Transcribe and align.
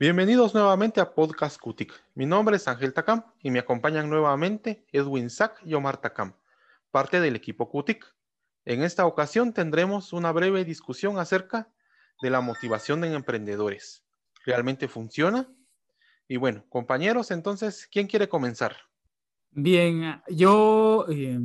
Bienvenidos 0.00 0.54
nuevamente 0.54 0.98
a 1.02 1.12
Podcast 1.12 1.60
Cutic. 1.60 1.92
Mi 2.14 2.24
nombre 2.24 2.56
es 2.56 2.66
Ángel 2.66 2.94
Takam 2.94 3.22
y 3.42 3.50
me 3.50 3.58
acompañan 3.58 4.08
nuevamente 4.08 4.86
Edwin 4.92 5.28
Sack 5.28 5.60
y 5.62 5.74
Omar 5.74 5.98
Takam, 5.98 6.32
parte 6.90 7.20
del 7.20 7.36
equipo 7.36 7.68
Cutic. 7.68 8.06
En 8.64 8.82
esta 8.82 9.04
ocasión 9.04 9.52
tendremos 9.52 10.14
una 10.14 10.32
breve 10.32 10.64
discusión 10.64 11.18
acerca 11.18 11.68
de 12.22 12.30
la 12.30 12.40
motivación 12.40 13.04
en 13.04 13.12
emprendedores. 13.12 14.02
¿Realmente 14.46 14.88
funciona? 14.88 15.52
Y 16.26 16.38
bueno, 16.38 16.64
compañeros, 16.70 17.30
entonces, 17.30 17.86
¿quién 17.92 18.06
quiere 18.06 18.26
comenzar? 18.26 18.76
Bien, 19.50 20.22
yo 20.30 21.04
eh, 21.10 21.38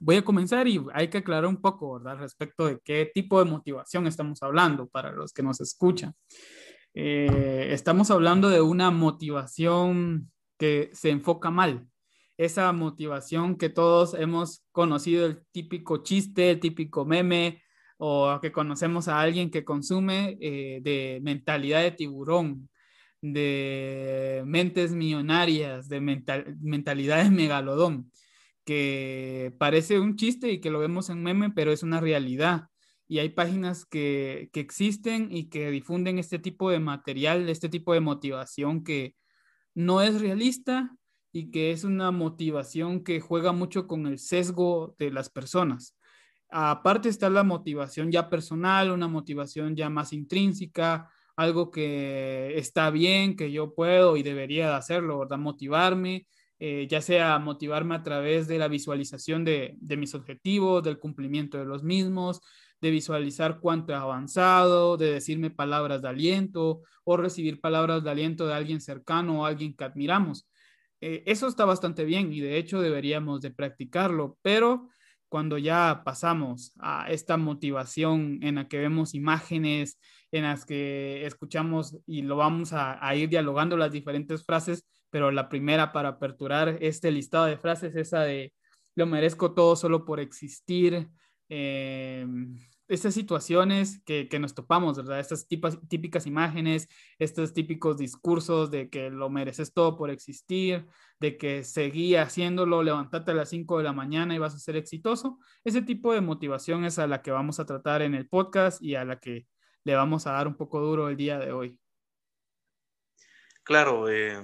voy 0.00 0.16
a 0.16 0.24
comenzar 0.24 0.66
y 0.66 0.82
hay 0.94 1.08
que 1.08 1.18
aclarar 1.18 1.44
un 1.44 1.60
poco, 1.60 1.98
¿verdad? 1.98 2.20
Respecto 2.20 2.68
de 2.68 2.80
qué 2.82 3.10
tipo 3.12 3.38
de 3.38 3.50
motivación 3.50 4.06
estamos 4.06 4.42
hablando 4.42 4.86
para 4.86 5.12
los 5.12 5.34
que 5.34 5.42
nos 5.42 5.60
escuchan. 5.60 6.14
Eh, 7.00 7.68
estamos 7.72 8.10
hablando 8.10 8.48
de 8.50 8.60
una 8.60 8.90
motivación 8.90 10.32
que 10.58 10.90
se 10.92 11.10
enfoca 11.10 11.48
mal. 11.48 11.86
Esa 12.36 12.72
motivación 12.72 13.56
que 13.56 13.68
todos 13.68 14.14
hemos 14.14 14.64
conocido, 14.72 15.24
el 15.26 15.46
típico 15.52 16.02
chiste, 16.02 16.50
el 16.50 16.58
típico 16.58 17.04
meme, 17.04 17.62
o 17.98 18.40
que 18.42 18.50
conocemos 18.50 19.06
a 19.06 19.20
alguien 19.20 19.52
que 19.52 19.64
consume 19.64 20.38
eh, 20.40 20.80
de 20.82 21.20
mentalidad 21.22 21.82
de 21.82 21.92
tiburón, 21.92 22.68
de 23.22 24.42
mentes 24.44 24.90
millonarias, 24.90 25.88
de 25.88 26.00
mentalidad 26.00 27.22
de 27.22 27.30
megalodón, 27.30 28.10
que 28.64 29.54
parece 29.56 30.00
un 30.00 30.16
chiste 30.16 30.50
y 30.50 30.60
que 30.60 30.70
lo 30.70 30.80
vemos 30.80 31.10
en 31.10 31.22
meme, 31.22 31.50
pero 31.50 31.70
es 31.70 31.84
una 31.84 32.00
realidad 32.00 32.68
y 33.08 33.20
hay 33.20 33.30
páginas 33.30 33.86
que, 33.86 34.50
existen 34.52 35.28
y 35.34 35.48
que 35.48 35.70
difunden 35.70 36.18
este 36.18 36.38
tipo 36.38 36.70
de 36.70 36.78
material, 36.78 37.48
este 37.48 37.70
tipo 37.70 37.94
de 37.94 38.00
motivación 38.00 38.84
que 38.84 39.16
no 39.74 40.02
es 40.02 40.20
realista 40.20 40.94
y 41.32 41.50
que 41.50 41.72
es 41.72 41.84
una 41.84 42.10
motivación 42.10 43.02
que 43.02 43.20
juega 43.20 43.52
mucho 43.52 43.86
con 43.86 44.06
el 44.06 44.18
sesgo 44.18 44.94
de 44.98 45.10
las 45.10 45.30
personas. 45.30 45.96
Aparte 46.50 47.08
está 47.08 47.30
la 47.30 47.44
motivación 47.44 48.12
ya 48.12 48.28
personal, 48.28 48.90
una 48.90 49.08
motivación 49.08 49.74
ya 49.74 49.88
más 49.88 50.12
intrínseca, 50.12 51.10
algo 51.36 51.70
que 51.70 52.58
está 52.58 52.90
bien, 52.90 53.36
que 53.36 53.52
yo 53.52 53.74
puedo 53.74 54.16
y 54.18 54.22
debería 54.22 54.76
hacerlo, 54.76 55.20
¿verdad? 55.20 55.38
Motivarme, 55.38 56.26
eh, 56.58 56.86
ya 56.90 57.00
sea 57.00 57.38
motivarme 57.38 57.94
a 57.94 58.02
través 58.02 58.48
de 58.48 58.58
la 58.58 58.68
visualización 58.68 59.44
de, 59.44 59.76
de 59.78 59.96
mis 59.96 60.14
objetivos, 60.14 60.82
del 60.82 60.98
cumplimiento 60.98 61.56
de 61.56 61.64
los 61.64 61.84
mismos, 61.84 62.40
de 62.80 62.90
visualizar 62.90 63.60
cuánto 63.60 63.92
he 63.92 63.96
avanzado, 63.96 64.96
de 64.96 65.12
decirme 65.12 65.50
palabras 65.50 66.02
de 66.02 66.08
aliento 66.08 66.82
o 67.04 67.16
recibir 67.16 67.60
palabras 67.60 68.04
de 68.04 68.10
aliento 68.10 68.46
de 68.46 68.54
alguien 68.54 68.80
cercano 68.80 69.42
o 69.42 69.44
alguien 69.46 69.74
que 69.74 69.84
admiramos. 69.84 70.48
Eh, 71.00 71.22
eso 71.26 71.46
está 71.46 71.64
bastante 71.64 72.04
bien 72.04 72.32
y 72.32 72.40
de 72.40 72.58
hecho 72.58 72.80
deberíamos 72.80 73.40
de 73.40 73.50
practicarlo, 73.50 74.38
pero 74.42 74.88
cuando 75.28 75.58
ya 75.58 76.02
pasamos 76.04 76.72
a 76.78 77.10
esta 77.10 77.36
motivación 77.36 78.40
en 78.42 78.56
la 78.56 78.68
que 78.68 78.78
vemos 78.78 79.14
imágenes, 79.14 79.98
en 80.32 80.44
las 80.44 80.64
que 80.64 81.26
escuchamos 81.26 81.98
y 82.06 82.22
lo 82.22 82.36
vamos 82.36 82.72
a, 82.72 83.14
ir 83.14 83.28
dialogando 83.28 83.76
las 83.76 83.92
diferentes 83.92 84.44
frases, 84.44 84.86
pero 85.10 85.30
la 85.30 85.48
primera 85.48 85.92
para 85.92 86.10
aperturar 86.10 86.78
este 86.80 87.10
listado 87.10 87.46
de 87.46 87.58
frases, 87.58 87.94
esa 87.96 88.22
de 88.22 88.52
lo 88.94 89.06
merezco 89.06 89.54
todo 89.54 89.76
solo 89.76 90.04
por 90.04 90.20
existir, 90.20 91.08
eh, 91.48 92.26
estas 92.88 93.12
situaciones 93.12 94.00
que, 94.04 94.28
nos 94.40 94.54
topamos, 94.54 94.96
¿verdad? 94.96 95.20
Estas 95.20 95.46
típicas, 95.46 96.26
imágenes, 96.26 96.88
estos 97.18 97.52
típicos 97.52 97.98
discursos 97.98 98.70
de 98.70 98.88
que 98.88 99.10
lo 99.10 99.28
mereces 99.28 99.74
todo 99.74 99.96
por 99.96 100.10
existir, 100.10 100.86
de 101.20 101.36
que 101.36 101.64
seguí 101.64 102.16
haciéndolo, 102.16 102.82
levantarte 102.82 103.32
a 103.32 103.34
las 103.34 103.50
5 103.50 103.78
de 103.78 103.84
la 103.84 103.92
mañana 103.92 104.34
y 104.34 104.38
vas 104.38 104.54
a 104.54 104.58
ser 104.58 104.76
exitoso. 104.76 105.38
Ese 105.64 105.82
tipo 105.82 106.14
de 106.14 106.22
motivación 106.22 106.84
es 106.84 106.98
a 106.98 107.06
la 107.06 107.20
que 107.20 107.30
vamos 107.30 107.60
a 107.60 107.66
tratar 107.66 108.00
en 108.00 108.14
el 108.14 108.26
podcast 108.26 108.82
y 108.82 108.94
a 108.94 109.04
la 109.04 109.20
que 109.20 109.46
le 109.84 109.94
vamos 109.94 110.26
a 110.26 110.32
dar 110.32 110.48
un 110.48 110.56
poco 110.56 110.80
duro 110.80 111.10
el 111.10 111.16
día 111.16 111.38
de 111.38 111.52
hoy. 111.52 111.78
Claro, 113.64 114.08
eh, 114.08 114.42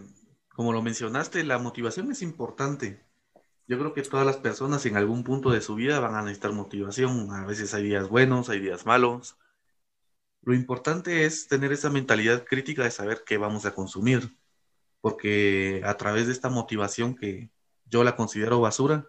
como 0.51 0.75
lo 0.75 0.83
mencionaste, 0.83 1.45
la 1.45 1.59
motivación 1.59 2.11
es 2.13 2.21
importante 2.21 3.03
yo 3.67 3.79
creo 3.79 3.95
que 3.95 4.03
todas 4.03 4.27
las 4.27 4.37
personas 4.37 4.85
en 4.87 4.97
algún 4.97 5.25
punto 5.25 5.51
de 5.51 5.61
su 5.61 5.75
vida 5.75 6.01
van 6.01 6.15
a 6.15 6.23
necesitar 6.23 6.53
motivación. 6.53 7.31
A 7.33 7.47
veces 7.47 7.73
hay 7.75 7.85
días 7.85 8.09
buenos, 8.09 8.51
hay 8.51 8.61
días 8.61 8.85
malos. 8.87 9.37
Lo 10.43 10.55
importante 10.55 11.25
es 11.25 11.49
tener 11.49 11.73
esa 11.73 11.91
mentalidad 11.91 12.45
crítica 12.45 12.85
de 12.85 12.91
saber 12.91 13.23
qué 13.25 13.39
vamos 13.39 13.65
a 13.65 13.75
consumir, 13.75 14.37
porque 15.01 15.83
a 15.85 15.97
través 15.97 16.27
de 16.27 16.33
esta 16.33 16.51
motivación 16.51 17.15
que 17.15 17.51
yo 17.87 18.05
la 18.05 18.17
considero 18.17 18.61
basura, 18.61 19.07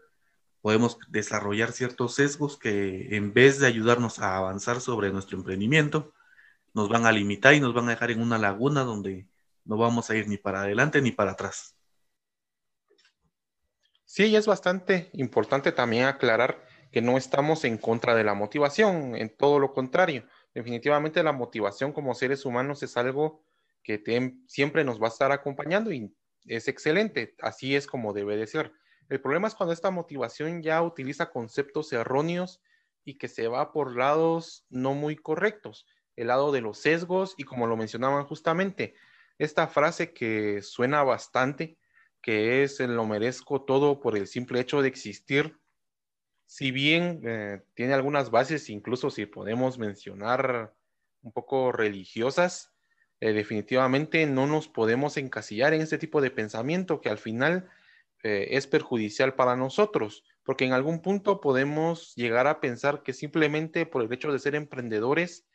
podemos 0.62 0.98
desarrollar 1.10 1.74
ciertos 1.74 2.16
sesgos 2.16 2.58
que 2.58 3.16
en 3.16 3.34
vez 3.34 3.60
de 3.60 3.68
ayudarnos 3.68 4.20
a 4.20 4.38
avanzar 4.38 4.82
sobre 4.82 5.12
nuestro 5.12 5.38
emprendimiento, 5.38 6.14
nos 6.74 6.90
van 6.90 7.06
a 7.06 7.12
limitar 7.12 7.54
y 7.54 7.60
nos 7.60 7.74
van 7.74 7.88
a 7.88 7.92
dejar 7.92 8.12
en 8.12 8.22
una 8.22 8.38
laguna 8.38 8.84
donde 8.84 9.28
no 9.66 9.78
vamos 9.78 10.10
a 10.10 10.16
ir 10.16 10.28
ni 10.28 10.38
para 10.38 10.62
adelante 10.62 11.02
ni 11.02 11.12
para 11.12 11.32
atrás. 11.32 11.76
Sí, 14.08 14.36
es 14.36 14.46
bastante 14.46 15.10
importante 15.14 15.72
también 15.72 16.06
aclarar 16.06 16.64
que 16.92 17.02
no 17.02 17.18
estamos 17.18 17.66
en 17.66 17.78
contra 17.78 18.14
de 18.16 18.24
la 18.24 18.36
motivación, 18.36 19.16
en 19.16 19.36
todo 19.36 19.60
lo 19.60 19.74
contrario. 19.74 20.26
Definitivamente 20.54 21.24
la 21.24 21.32
motivación 21.34 21.92
como 21.92 22.14
seres 22.14 22.46
humanos 22.46 22.84
es 22.84 22.98
algo 22.98 23.44
que 23.84 24.02
siempre 24.48 24.84
nos 24.84 25.02
va 25.02 25.08
a 25.08 25.10
estar 25.10 25.32
acompañando 25.32 25.92
y 25.92 26.16
es 26.46 26.68
excelente, 26.68 27.36
así 27.42 27.76
es 27.76 27.88
como 27.88 28.14
debe 28.14 28.38
de 28.38 28.48
ser. 28.48 28.74
El 29.10 29.22
problema 29.22 29.48
es 29.48 29.56
cuando 29.56 29.74
esta 29.74 29.92
motivación 29.92 30.62
ya 30.62 30.82
utiliza 30.84 31.32
conceptos 31.32 31.92
erróneos 31.92 32.62
y 33.04 33.18
que 33.18 33.28
se 33.28 33.48
va 33.48 33.72
por 33.72 33.96
lados 33.96 34.66
no 34.70 34.94
muy 34.94 35.16
correctos, 35.16 35.88
el 36.16 36.28
lado 36.28 36.52
de 36.52 36.62
los 36.62 36.78
sesgos 36.78 37.34
y 37.38 37.44
como 37.44 37.68
lo 37.68 37.76
mencionaban 37.76 38.26
justamente, 38.26 38.94
esta 39.38 39.68
frase 39.68 40.14
que 40.14 40.62
suena 40.62 41.04
bastante, 41.04 41.78
que 42.26 42.64
es 42.64 42.80
lo 42.80 43.06
merezco 43.06 43.62
todo 43.66 44.00
por 44.00 44.18
el 44.18 44.26
simple 44.26 44.60
hecho 44.60 44.82
de 44.82 44.88
existir, 44.88 45.60
si 46.48 46.72
bien 46.72 47.22
eh, 47.24 47.62
tiene 47.76 47.94
algunas 47.94 48.32
bases, 48.32 48.68
incluso 48.72 49.12
si 49.12 49.28
podemos 49.28 49.78
mencionar 49.78 50.74
un 51.22 51.32
poco 51.32 51.72
religiosas, 51.72 52.74
eh, 53.20 53.32
definitivamente 53.32 54.26
no 54.26 54.48
nos 54.48 54.68
podemos 54.68 55.18
encasillar 55.18 55.76
en 55.76 55.82
este 55.82 56.00
tipo 56.00 56.20
de 56.20 56.32
pensamiento 56.32 57.00
que 57.00 57.10
al 57.10 57.20
final 57.20 57.70
eh, 58.24 58.48
es 58.58 58.66
perjudicial 58.66 59.36
para 59.36 59.56
nosotros, 59.56 60.24
porque 60.42 60.66
en 60.66 60.74
algún 60.74 61.04
punto 61.04 61.40
podemos 61.40 62.16
llegar 62.16 62.48
a 62.48 62.60
pensar 62.60 63.04
que 63.04 63.14
simplemente 63.14 63.86
por 63.86 64.02
el 64.02 64.12
hecho 64.12 64.34
de 64.34 64.40
ser 64.40 64.56
emprendedores 64.56 65.46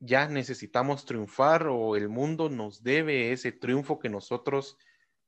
ya 0.00 0.26
necesitamos 0.26 1.04
triunfar 1.04 1.68
o 1.68 1.94
el 1.94 2.08
mundo 2.08 2.50
nos 2.50 2.82
debe 2.82 3.30
ese 3.30 3.52
triunfo 3.52 4.00
que 4.00 4.08
nosotros 4.08 4.78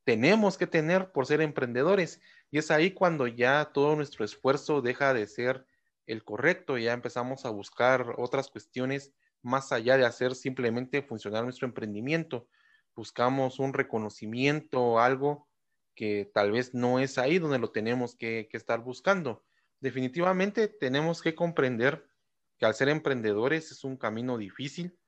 tenemos 0.09 0.57
que 0.57 0.67
tener 0.67 1.13
por 1.13 1.27
ser 1.27 1.43
emprendedores. 1.43 2.23
Y 2.51 2.57
es 2.57 2.71
ahí 2.71 2.93
cuando 2.93 3.27
ya 3.27 3.73
todo 3.75 3.95
nuestro 3.95 4.25
esfuerzo 4.25 4.81
deja 4.81 5.13
de 5.13 5.27
ser 5.27 5.67
el 6.07 6.25
correcto, 6.25 6.79
y 6.79 6.85
ya 6.85 6.95
empezamos 6.95 7.45
a 7.45 7.51
buscar 7.51 8.15
otras 8.17 8.49
cuestiones 8.49 9.13
más 9.43 9.71
allá 9.71 9.99
de 9.99 10.07
hacer 10.07 10.35
simplemente 10.35 11.03
funcionar 11.03 11.45
nuestro 11.45 11.67
emprendimiento. 11.69 12.49
Buscamos 12.97 13.59
un 13.59 13.75
reconocimiento, 13.75 14.99
algo 14.99 15.47
que 15.95 16.31
tal 16.33 16.53
vez 16.53 16.73
no 16.73 17.01
es 17.01 17.19
ahí 17.19 17.39
donde 17.39 17.59
lo 17.59 17.71
tenemos 17.71 18.17
que, 18.17 18.49
estar 18.53 18.81
buscando. 18.81 19.45
Definitivamente 19.79 20.69
tenemos 20.69 21.21
que 21.21 21.35
comprender 21.35 22.09
que 22.57 22.65
al 22.65 22.75
ser 22.75 22.89
emprendedores 22.89 23.73
es 23.73 23.85
un 23.85 23.99
camino 23.99 24.39
difícil, 24.39 24.99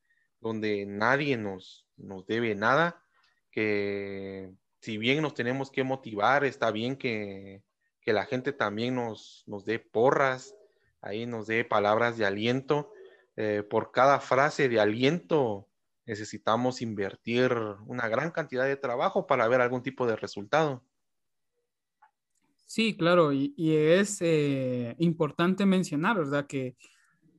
donde 0.40 0.84
nadie 0.84 1.38
nos, 1.38 1.86
nos 1.96 2.26
debe 2.26 2.54
nada, 2.54 3.02
que 3.50 4.52
si 4.80 4.98
bien 4.98 5.22
nos 5.22 5.34
tenemos 5.34 5.70
que 5.70 5.84
motivar, 5.84 6.44
está 6.44 6.70
bien 6.70 6.96
que, 6.96 7.62
la 8.06 8.26
gente 8.26 8.52
también 8.52 8.96
nos, 8.96 9.44
nos, 9.46 9.64
dé 9.64 9.78
porras, 9.78 10.56
ahí 11.00 11.26
nos 11.26 11.46
dé 11.46 11.64
palabras 11.64 12.18
de 12.18 12.26
aliento. 12.26 12.92
Eh, 13.36 13.62
por 13.62 13.92
cada 13.92 14.18
frase 14.18 14.68
de 14.68 14.80
aliento 14.80 15.68
necesitamos 16.06 16.82
invertir 16.82 17.52
una 17.86 18.08
gran 18.08 18.32
cantidad 18.32 18.64
de 18.64 18.76
trabajo 18.76 19.28
para 19.28 19.46
ver 19.46 19.60
algún 19.60 19.84
tipo 19.84 20.08
de 20.08 20.16
resultado. 20.16 20.82
Sí, 22.66 22.96
claro, 22.96 23.32
y, 23.32 23.54
es 23.56 24.18
eh, 24.22 24.96
importante 24.98 25.66
mencionar, 25.66 26.18
¿verdad? 26.18 26.48
Que 26.48 26.76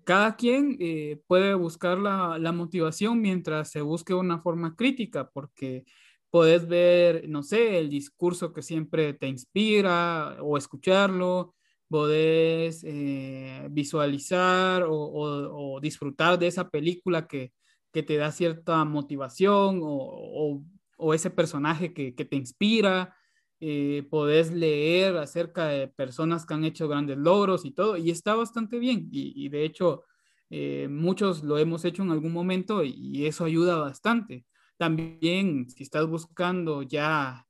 cada 0.06 0.38
quien 0.38 0.78
eh, 0.80 1.22
puede 1.28 1.54
buscar 1.54 1.98
la, 1.98 2.38
la, 2.40 2.54
motivación 2.54 3.20
mientras 3.20 3.72
se 3.72 3.82
busque 3.82 4.14
una 4.14 4.40
forma 4.40 4.76
crítica, 4.76 5.30
porque 5.30 5.86
Puedes 6.32 6.66
ver, 6.68 7.28
no 7.28 7.44
sé, 7.44 7.78
el 7.78 7.90
discurso 7.90 8.54
que 8.54 8.62
siempre 8.62 9.14
te 9.14 9.28
inspira 9.28 10.38
o 10.42 10.58
escucharlo, 10.58 11.56
podés 11.90 12.84
eh, 12.86 13.68
visualizar 13.70 14.86
o, 14.88 15.80
disfrutar 15.82 16.40
de 16.40 16.48
esa 16.48 16.70
película 16.70 17.28
que, 17.28 17.52
que 17.92 18.02
te 18.04 18.16
da 18.16 18.32
cierta 18.32 18.84
motivación 18.86 19.82
o, 19.84 20.64
ese 21.14 21.30
personaje 21.32 21.94
que, 21.94 22.14
te 22.14 22.36
inspira. 22.38 23.16
Eh, 23.60 24.08
podés 24.10 24.52
leer 24.52 25.18
acerca 25.18 25.68
de 25.68 25.88
personas 25.90 26.46
que 26.46 26.54
han 26.54 26.64
hecho 26.64 26.88
grandes 26.88 27.18
logros 27.18 27.66
y 27.66 27.72
todo, 27.72 27.98
y 27.98 28.10
está 28.10 28.36
bastante 28.36 28.80
bien. 28.80 29.10
Y, 29.12 29.50
de 29.50 29.66
hecho, 29.66 30.04
eh, 30.50 30.88
muchos 30.90 31.44
lo 31.44 31.58
hemos 31.58 31.84
hecho 31.86 32.04
en 32.04 32.12
algún 32.12 32.34
momento 32.34 32.84
y 32.84 33.26
eso 33.26 33.46
ayuda 33.46 33.76
bastante. 33.78 34.46
También, 34.82 35.70
si 35.70 35.84
estás 35.84 36.08
buscando 36.08 36.82
ya 36.82 37.46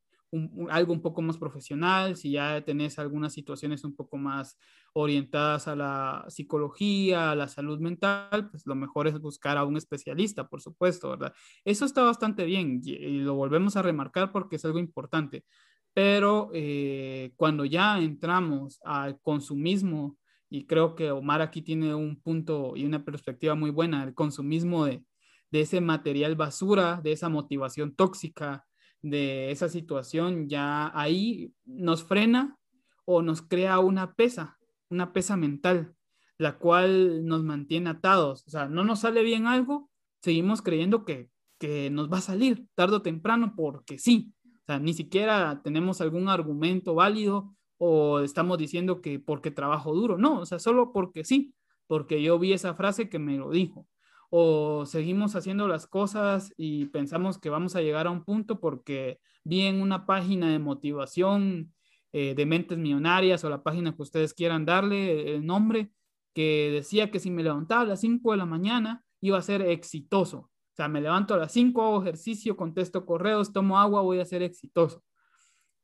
algo 0.69 0.92
un 0.92 1.01
poco 1.01 1.22
más 1.22 1.38
profesional, 1.38 2.18
si 2.18 2.31
ya 2.31 2.62
tenés 2.66 3.00
algunas 3.00 3.31
situaciones 3.31 3.86
un 3.86 3.95
poco 3.95 4.18
más 4.18 4.57
orientadas 4.92 5.69
a 5.69 5.78
la 5.78 6.25
psicología, 6.28 7.31
a 7.31 7.36
la 7.36 7.48
salud 7.48 7.80
mental, 7.80 8.50
pues 8.50 8.68
lo 8.68 8.75
mejor 8.75 9.07
es 9.07 9.18
buscar 9.22 9.57
a 9.57 9.63
un 9.63 9.78
especialista, 9.78 10.50
por 10.50 10.62
supuesto, 10.62 11.12
¿verdad? 11.12 11.33
Eso 11.63 11.86
está 11.86 12.04
bastante 12.04 12.44
bien 12.44 12.81
y, 12.83 13.19
lo 13.19 13.36
volvemos 13.36 13.77
a 13.77 13.81
remarcar 13.81 14.34
porque 14.34 14.57
es 14.57 14.66
algo 14.66 14.80
importante. 14.80 15.45
Pero 15.94 16.50
eh, 16.54 17.31
cuando 17.38 17.63
ya 17.63 17.98
entramos 17.98 18.81
al 18.84 19.22
consumismo, 19.22 20.18
y 20.50 20.66
creo 20.66 20.95
que 20.95 21.12
Omar 21.12 21.42
aquí 21.42 21.62
tiene 21.62 21.95
un 21.95 22.22
punto 22.22 22.74
y 22.75 22.84
una 22.84 23.06
perspectiva 23.06 23.56
muy 23.56 23.69
buena, 23.69 24.04
el 24.04 24.13
consumismo 24.13 24.84
de, 24.84 25.06
de 25.51 25.62
ese 25.62 25.81
material 25.81 26.36
basura, 26.36 27.01
de 27.03 27.12
esa 27.12 27.30
motivación 27.30 27.94
tóxica, 27.94 28.65
de 29.01 29.51
esa 29.51 29.68
situación, 29.69 30.48
ya 30.48 30.92
ahí 30.98 31.53
nos 31.65 32.03
frena 32.03 32.57
o 33.06 33.21
nos 33.21 33.42
crea 33.42 33.80
una 33.80 34.13
pesa, 34.13 34.57
una 34.89 35.12
pesa 35.12 35.36
mental, 35.36 35.94
la 36.38 36.57
cual 36.57 37.25
nos 37.25 37.44
mantiene 37.44 37.89
atados. 37.89 38.45
O 38.48 38.50
sea, 38.50 38.68
no 38.68 38.83
nos 38.83 39.01
sale 39.01 39.24
bien 39.24 39.48
algo, 39.48 39.89
seguimos 40.21 40.62
creyendo 40.62 41.03
que, 41.03 41.30
que 41.59 41.89
nos 41.89 42.12
va 42.12 42.19
a 42.19 42.21
salir 42.21 42.65
tarde 42.75 42.98
o 42.98 43.01
temprano 43.01 43.53
porque 43.56 43.98
sí. 43.98 44.33
O 44.45 44.65
sea, 44.65 44.80
ni 44.80 44.94
siquiera 44.94 45.62
tenemos 45.63 46.00
algún 46.00 46.30
argumento 46.30 46.95
válido 46.95 47.56
o 47.77 48.19
estamos 48.19 48.57
diciendo 48.57 49.01
que 49.01 49.19
porque 49.19 49.51
trabajo 49.51 49.94
duro. 49.94 50.18
No, 50.18 50.39
o 50.39 50.45
sea, 50.45 50.59
solo 50.59 50.94
porque 50.94 51.25
sí, 51.25 51.53
porque 51.88 52.21
yo 52.21 52.39
vi 52.39 52.53
esa 52.53 52.75
frase 52.75 53.09
que 53.09 53.19
me 53.19 53.38
lo 53.38 53.50
dijo 53.50 53.88
o 54.33 54.86
seguimos 54.86 55.36
haciendo 55.36 55.68
las 55.68 55.88
cosas 55.88 56.54
y 56.56 56.86
pensamos 56.86 57.38
que 57.38 57.50
vamos 57.50 57.75
a 57.75 57.81
llegar 57.81 58.07
a 58.07 58.12
un 58.12 58.24
punto 58.24 58.62
porque 58.62 59.19
vi 59.44 59.63
en 59.63 59.81
una 59.81 60.06
página 60.06 60.50
de 60.50 60.57
motivación 60.57 61.74
eh, 62.13 62.33
de 62.33 62.45
mentes 62.45 62.78
millonarias 62.78 63.44
o 63.44 63.50
la 63.50 63.62
página 63.62 63.94
que 63.94 64.01
ustedes 64.01 64.33
quieran 64.33 64.66
darle 64.66 65.36
el 65.36 65.45
nombre, 65.45 65.92
que 66.33 66.72
decía 66.72 67.12
que 67.12 67.19
si 67.19 67.30
me 67.30 67.44
levantaba 67.44 67.81
a 67.81 67.86
las 67.86 68.00
5 68.00 68.31
de 68.31 68.38
la 68.38 68.45
mañana 68.45 69.04
iba 69.19 69.38
a 69.38 69.42
ser 69.42 69.63
exitoso. 69.63 70.38
O 70.38 70.75
sea, 70.75 70.88
me 70.88 71.01
levanto 71.01 71.34
a 71.34 71.38
las 71.38 71.51
5, 71.51 71.81
hago 71.81 72.01
ejercicio, 72.01 72.56
contesto 72.56 73.06
correos, 73.06 73.51
tomo 73.51 73.80
agua, 73.80 74.01
voy 74.01 74.22
a 74.22 74.25
ser 74.25 74.44
exitoso. 74.44 75.04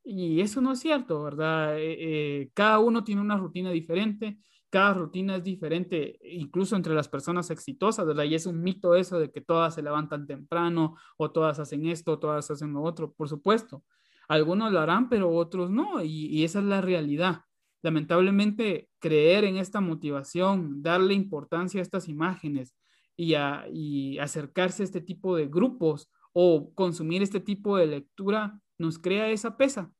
Y 0.06 0.40
eso 0.40 0.62
no 0.62 0.72
es 0.72 0.80
cierto, 0.80 1.22
¿verdad? 1.22 1.78
Eh, 1.78 1.98
eh, 2.00 2.50
cada 2.54 2.80
uno 2.80 3.04
tiene 3.04 3.20
una 3.20 3.36
rutina 3.36 3.72
diferente 3.72 4.38
cada 4.70 4.94
rutina 4.94 5.38
es 5.38 5.44
diferente, 5.44 6.20
incluso 6.24 6.76
entre 6.76 6.94
las 6.94 7.08
personas 7.08 7.50
exitosas, 7.52 8.06
¿verdad? 8.06 8.26
Y 8.26 8.36
es 8.36 8.46
un 8.46 8.62
mito 8.62 8.96
eso 8.96 9.20
de 9.20 9.32
que 9.32 9.42
todas 9.42 9.76
se 9.76 9.82
levantan 9.82 10.28
temprano 10.28 10.98
o 11.18 11.32
todas 11.32 11.60
hacen 11.60 11.86
esto, 11.86 12.14
o 12.14 12.20
todas 12.20 12.52
hacen 12.52 12.74
lo 12.74 12.82
otro, 12.84 13.14
por 13.14 13.30
supuesto. 13.30 13.84
Algunos 14.28 14.72
lo 14.74 14.80
harán, 14.80 15.10
pero 15.10 15.32
otros 15.32 15.70
no, 15.72 16.04
y, 16.04 16.44
esa 16.44 16.60
es 16.60 16.66
la 16.66 16.82
realidad. 16.82 17.42
Lamentablemente, 17.82 18.90
creer 19.00 19.46
en 19.46 19.58
esta 19.58 19.80
motivación, 19.80 20.82
darle 20.84 21.14
importancia 21.14 21.80
a 21.80 21.84
estas 21.84 22.10
imágenes 22.10 22.76
y, 23.16 23.36
y 23.72 24.20
acercarse 24.20 24.84
a 24.84 24.86
este 24.86 25.02
tipo 25.02 25.36
de 25.38 25.48
grupos 25.48 26.12
o 26.34 26.74
consumir 26.74 27.24
este 27.24 27.40
tipo 27.40 27.78
de 27.78 27.88
lectura 27.88 28.60
nos 28.78 29.00
crea 29.00 29.30
esa 29.30 29.58
pesa, 29.58 29.92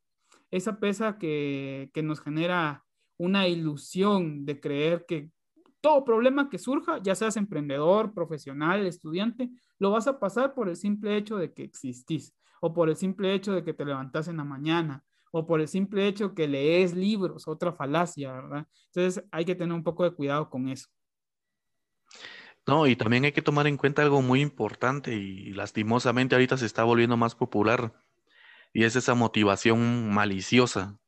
esa 0.52 0.80
pesa 0.80 1.18
que, 1.18 1.90
que 1.94 2.04
nos 2.04 2.20
genera 2.20 2.86
una 3.18 3.48
ilusión 3.48 4.46
de 4.46 4.60
creer 4.60 5.06
que 5.08 5.32
todo 5.82 6.04
problema 6.04 6.50
que 6.50 6.58
surja, 6.58 7.00
ya 7.02 7.16
seas 7.16 7.38
emprendedor, 7.38 8.14
profesional, 8.14 8.86
estudiante, 8.86 9.50
lo 9.80 9.92
vas 9.92 10.08
a 10.08 10.20
pasar 10.20 10.54
por 10.54 10.70
el 10.70 10.76
simple 10.76 11.18
hecho 11.18 11.38
de 11.38 11.54
que 11.54 11.64
existís, 11.64 12.36
o 12.62 12.74
por 12.74 12.90
el 12.90 12.96
simple 12.96 13.34
hecho 13.34 13.54
de 13.54 13.64
que 13.64 13.74
te 13.74 13.86
levantas 13.86 14.28
en 14.28 14.38
la 14.38 14.44
mañana, 14.44 15.04
o 15.32 15.46
por 15.46 15.62
el 15.62 15.68
simple 15.68 16.08
hecho 16.08 16.34
que 16.34 16.48
lees 16.48 16.96
libros, 16.96 17.48
otra 17.48 17.74
falacia, 17.74 18.32
¿verdad? 18.32 18.68
Entonces 18.88 19.24
hay 19.32 19.46
que 19.46 19.56
tener 19.56 19.74
un 19.74 19.84
poco 19.84 20.04
de 20.04 20.12
cuidado 20.12 20.50
con 20.50 20.68
eso. 20.68 20.88
No, 22.66 22.86
y 22.86 22.96
también 22.96 23.24
hay 23.24 23.32
que 23.32 23.42
tomar 23.42 23.68
en 23.68 23.78
cuenta 23.78 24.02
algo 24.02 24.22
muy 24.22 24.42
importante 24.42 25.14
y 25.16 25.54
lastimosamente 25.54 26.36
ahorita 26.36 26.58
se 26.58 26.66
está 26.66 26.84
volviendo 26.84 27.16
más 27.16 27.34
popular 27.34 27.94
y 28.74 28.84
es 28.84 28.96
esa 28.98 29.16
motivación 29.16 30.14
maliciosa 30.14 31.00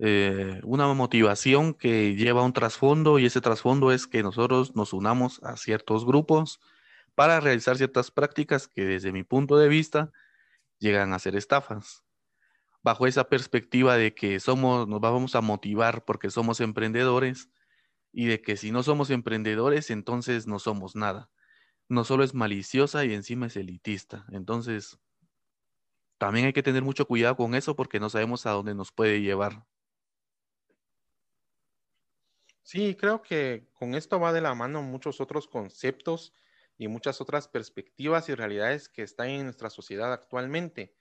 eh, 0.00 0.60
una 0.62 0.92
motivación 0.94 1.74
que 1.74 2.14
lleva 2.14 2.44
un 2.44 2.52
trasfondo 2.52 3.18
y 3.18 3.26
ese 3.26 3.40
trasfondo 3.40 3.90
es 3.90 4.06
que 4.06 4.22
nosotros 4.22 4.76
nos 4.76 4.92
unamos 4.92 5.42
a 5.42 5.56
ciertos 5.56 6.06
grupos 6.06 6.60
para 7.14 7.40
realizar 7.40 7.76
ciertas 7.76 8.12
prácticas 8.12 8.68
que 8.68 8.84
desde 8.84 9.10
mi 9.10 9.24
punto 9.24 9.58
de 9.58 9.68
vista 9.68 10.12
llegan 10.78 11.12
a 11.12 11.18
ser 11.18 11.34
estafas. 11.36 12.04
Bajo 12.82 13.06
esa 13.08 13.28
perspectiva 13.28 13.96
de 13.96 14.14
que 14.14 14.38
somos, 14.40 14.86
nos 14.86 15.00
vamos 15.00 15.34
a 15.34 15.40
motivar 15.40 16.04
porque 16.04 16.30
somos 16.30 16.60
emprendedores 16.60 17.50
y 18.12 18.26
de 18.26 18.40
que 18.40 18.56
si 18.56 18.70
no 18.70 18.84
somos 18.84 19.10
emprendedores, 19.10 19.90
entonces 19.90 20.46
no 20.46 20.60
somos 20.60 20.94
nada. 20.94 21.30
No 21.88 22.04
solo 22.04 22.22
es 22.22 22.34
maliciosa 22.34 23.04
y 23.04 23.14
encima 23.14 23.46
es 23.46 23.56
elitista. 23.56 24.26
Entonces, 24.30 24.98
también 26.18 26.46
hay 26.46 26.52
que 26.52 26.62
tener 26.62 26.82
mucho 26.82 27.06
cuidado 27.06 27.36
con 27.36 27.54
eso 27.54 27.74
porque 27.76 28.00
no 28.00 28.10
sabemos 28.10 28.46
a 28.46 28.50
dónde 28.50 28.74
nos 28.74 28.92
puede 28.92 29.20
llevar. 29.22 29.64
Sí, 32.70 32.96
creo 32.96 33.22
que 33.22 33.66
con 33.72 33.94
esto 33.94 34.20
va 34.20 34.30
de 34.30 34.42
la 34.42 34.54
mano 34.54 34.82
muchos 34.82 35.22
otros 35.22 35.48
conceptos 35.48 36.34
y 36.76 36.86
muchas 36.88 37.18
otras 37.22 37.48
perspectivas 37.48 38.28
y 38.28 38.34
realidades 38.34 38.90
que 38.90 39.00
están 39.02 39.30
en 39.30 39.44
nuestra 39.44 39.70
sociedad 39.70 40.12
actualmente. 40.12 40.94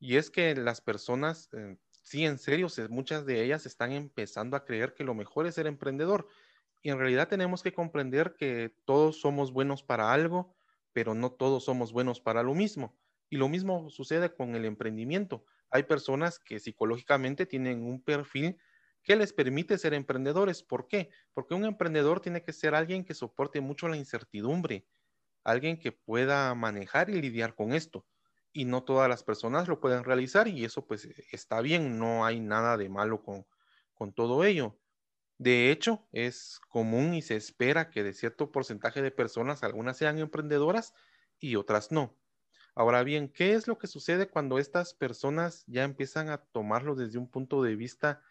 Y 0.00 0.16
es 0.16 0.28
que 0.28 0.56
las 0.56 0.80
personas, 0.80 1.48
eh, 1.52 1.78
sí, 1.92 2.24
en 2.24 2.38
serio, 2.38 2.66
muchas 2.90 3.26
de 3.26 3.44
ellas 3.44 3.64
están 3.64 3.92
empezando 3.92 4.56
a 4.56 4.64
creer 4.64 4.92
que 4.94 5.04
lo 5.04 5.14
mejor 5.14 5.46
es 5.46 5.54
ser 5.54 5.68
emprendedor. 5.68 6.26
Y 6.82 6.90
en 6.90 6.98
realidad 6.98 7.28
tenemos 7.28 7.62
que 7.62 7.72
comprender 7.72 8.34
que 8.36 8.74
todos 8.86 9.20
somos 9.20 9.52
buenos 9.52 9.84
para 9.84 10.12
algo, 10.12 10.56
pero 10.92 11.14
no 11.14 11.30
todos 11.30 11.64
somos 11.64 11.92
buenos 11.92 12.20
para 12.20 12.42
lo 12.42 12.54
mismo. 12.54 12.98
Y 13.30 13.36
lo 13.36 13.48
mismo 13.48 13.88
sucede 13.88 14.34
con 14.34 14.56
el 14.56 14.64
emprendimiento. 14.64 15.44
Hay 15.70 15.84
personas 15.84 16.40
que 16.40 16.58
psicológicamente 16.58 17.46
tienen 17.46 17.84
un 17.84 18.02
perfil 18.02 18.58
¿Qué 19.06 19.14
les 19.14 19.32
permite 19.32 19.78
ser 19.78 19.94
emprendedores? 19.94 20.64
¿Por 20.64 20.88
qué? 20.88 21.10
Porque 21.32 21.54
un 21.54 21.64
emprendedor 21.64 22.20
tiene 22.20 22.42
que 22.42 22.52
ser 22.52 22.74
alguien 22.74 23.04
que 23.04 23.14
soporte 23.14 23.60
mucho 23.60 23.86
la 23.86 23.96
incertidumbre, 23.96 24.88
alguien 25.44 25.78
que 25.78 25.92
pueda 25.92 26.52
manejar 26.56 27.08
y 27.08 27.22
lidiar 27.22 27.54
con 27.54 27.72
esto. 27.72 28.04
Y 28.52 28.64
no 28.64 28.82
todas 28.82 29.08
las 29.08 29.22
personas 29.22 29.68
lo 29.68 29.78
pueden 29.78 30.02
realizar 30.02 30.48
y 30.48 30.64
eso 30.64 30.88
pues 30.88 31.04
está 31.30 31.60
bien, 31.60 32.00
no 32.00 32.24
hay 32.26 32.40
nada 32.40 32.76
de 32.76 32.88
malo 32.88 33.22
con, 33.22 33.46
con 33.94 34.12
todo 34.12 34.44
ello. 34.44 34.80
De 35.38 35.70
hecho, 35.70 36.08
es 36.10 36.58
común 36.68 37.14
y 37.14 37.22
se 37.22 37.36
espera 37.36 37.90
que 37.90 38.02
de 38.02 38.12
cierto 38.12 38.50
porcentaje 38.50 39.02
de 39.02 39.12
personas 39.12 39.62
algunas 39.62 39.96
sean 39.98 40.18
emprendedoras 40.18 40.94
y 41.38 41.54
otras 41.54 41.92
no. 41.92 42.18
Ahora 42.74 43.04
bien, 43.04 43.28
¿qué 43.28 43.54
es 43.54 43.68
lo 43.68 43.78
que 43.78 43.86
sucede 43.86 44.28
cuando 44.28 44.58
estas 44.58 44.94
personas 44.94 45.62
ya 45.68 45.84
empiezan 45.84 46.28
a 46.28 46.38
tomarlo 46.38 46.96
desde 46.96 47.18
un 47.18 47.30
punto 47.30 47.62
de 47.62 47.76
vista 47.76 48.24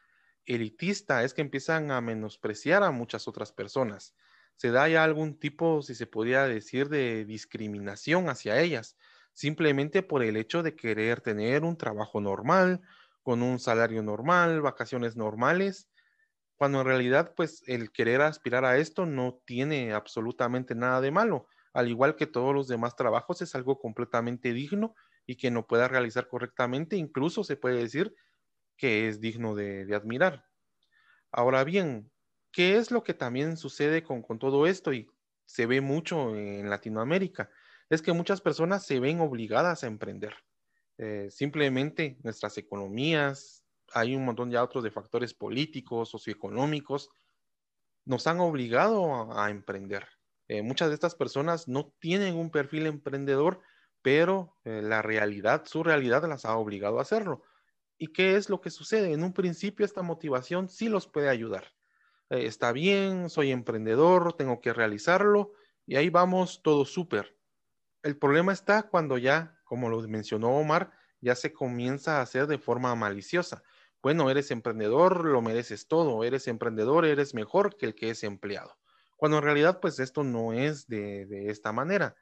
elitista 0.45 1.23
es 1.23 1.33
que 1.33 1.41
empiezan 1.41 1.91
a 1.91 2.01
menospreciar 2.01 2.83
a 2.83 2.91
muchas 2.91 3.27
otras 3.27 3.51
personas. 3.51 4.15
Se 4.55 4.71
da 4.71 4.87
ya 4.87 5.03
algún 5.03 5.39
tipo, 5.39 5.81
si 5.81 5.95
se 5.95 6.07
podría 6.07 6.47
decir, 6.47 6.89
de 6.89 7.25
discriminación 7.25 8.29
hacia 8.29 8.59
ellas, 8.61 8.97
simplemente 9.33 10.01
por 10.03 10.23
el 10.23 10.37
hecho 10.37 10.63
de 10.63 10.75
querer 10.75 11.21
tener 11.21 11.63
un 11.63 11.77
trabajo 11.77 12.21
normal, 12.21 12.81
con 13.21 13.41
un 13.41 13.59
salario 13.59 14.03
normal, 14.03 14.61
vacaciones 14.61 15.15
normales, 15.15 15.89
cuando 16.55 16.81
en 16.81 16.87
realidad 16.87 17.33
pues 17.35 17.63
el 17.67 17.91
querer 17.91 18.21
aspirar 18.21 18.65
a 18.65 18.77
esto 18.77 19.05
no 19.05 19.41
tiene 19.45 19.93
absolutamente 19.93 20.73
nada 20.75 21.01
de 21.01 21.11
malo, 21.11 21.47
al 21.73 21.89
igual 21.89 22.15
que 22.15 22.27
todos 22.27 22.53
los 22.55 22.67
demás 22.67 22.95
trabajos 22.95 23.41
es 23.41 23.55
algo 23.55 23.79
completamente 23.79 24.53
digno 24.53 24.95
y 25.25 25.35
que 25.35 25.51
no 25.51 25.67
pueda 25.67 25.87
realizar 25.87 26.27
correctamente, 26.27 26.95
incluso 26.95 27.43
se 27.43 27.57
puede 27.57 27.77
decir 27.77 28.15
que 28.77 29.07
es 29.07 29.19
digno 29.19 29.55
de, 29.55 29.93
admirar. 29.95 30.45
Ahora 31.31 31.63
bien, 31.63 32.11
¿qué 32.51 32.77
es 32.77 32.91
lo 32.91 33.03
que 33.03 33.13
también 33.13 33.57
sucede 33.57 34.03
con, 34.03 34.23
todo 34.39 34.67
esto 34.67 34.93
y 34.93 35.09
se 35.45 35.65
ve 35.65 35.81
mucho 35.81 36.35
en 36.35 36.69
Latinoamérica? 36.69 37.49
Es 37.89 38.01
que 38.01 38.13
muchas 38.13 38.41
personas 38.41 38.85
se 38.85 38.99
ven 38.99 39.19
obligadas 39.19 39.83
a 39.83 39.87
emprender. 39.87 40.33
Eh, 40.97 41.27
simplemente 41.29 42.17
nuestras 42.23 42.57
economías, 42.57 43.65
hay 43.93 44.15
un 44.15 44.25
montón 44.25 44.49
ya 44.49 44.63
otros 44.63 44.83
de 44.83 44.91
factores 44.91 45.33
políticos, 45.33 46.09
socioeconómicos, 46.09 47.09
nos 48.05 48.27
han 48.27 48.39
obligado 48.39 49.33
a, 49.37 49.49
emprender. 49.49 50.07
Eh, 50.47 50.61
muchas 50.61 50.89
de 50.89 50.93
estas 50.93 51.15
personas 51.15 51.67
no 51.67 51.93
tienen 51.99 52.35
un 52.35 52.51
perfil 52.51 52.85
emprendedor, 52.85 53.61
pero 54.01 54.55
eh, 54.63 54.81
la 54.83 55.01
realidad, 55.01 55.65
su 55.65 55.83
realidad 55.83 56.27
las 56.27 56.45
ha 56.45 56.55
obligado 56.55 56.99
a 56.99 57.01
hacerlo. 57.01 57.43
¿Y 57.97 58.07
qué 58.07 58.35
es 58.35 58.49
lo 58.49 58.61
que 58.61 58.69
sucede? 58.69 59.13
En 59.13 59.23
un 59.23 59.33
principio 59.33 59.85
esta 59.85 60.01
motivación 60.01 60.69
sí 60.69 60.89
los 60.89 61.07
puede 61.07 61.29
ayudar. 61.29 61.73
Eh, 62.29 62.45
está 62.45 62.71
bien, 62.71 63.29
soy 63.29 63.51
emprendedor, 63.51 64.33
tengo 64.33 64.59
que 64.59 64.73
realizarlo 64.73 65.53
y 65.85 65.95
ahí 65.95 66.09
vamos 66.09 66.61
todo 66.61 66.85
súper. 66.85 67.37
El 68.03 68.17
problema 68.17 68.53
está 68.53 68.83
cuando 68.83 69.17
ya, 69.17 69.59
como 69.63 69.89
lo 69.89 70.01
mencionó 70.07 70.49
Omar, 70.57 70.91
ya 71.21 71.35
se 71.35 71.53
comienza 71.53 72.17
a 72.17 72.21
hacer 72.21 72.47
de 72.47 72.57
forma 72.57 72.93
maliciosa. 72.95 73.63
Bueno, 74.01 74.29
eres 74.29 74.51
emprendedor, 74.51 75.25
lo 75.25 75.41
mereces 75.41 75.87
todo, 75.87 76.23
eres 76.23 76.47
emprendedor, 76.47 77.05
eres 77.05 77.33
mejor 77.33 77.77
que 77.77 77.87
el 77.87 77.95
que 77.95 78.11
es 78.11 78.23
empleado. 78.23 78.77
Cuando 79.17 79.37
en 79.37 79.43
realidad, 79.43 79.79
pues 79.79 79.99
esto 79.99 80.23
no 80.23 80.53
es 80.53 80.87
de, 80.87 81.25
de 81.25 81.49
esta 81.49 81.71
manera. 81.71 82.15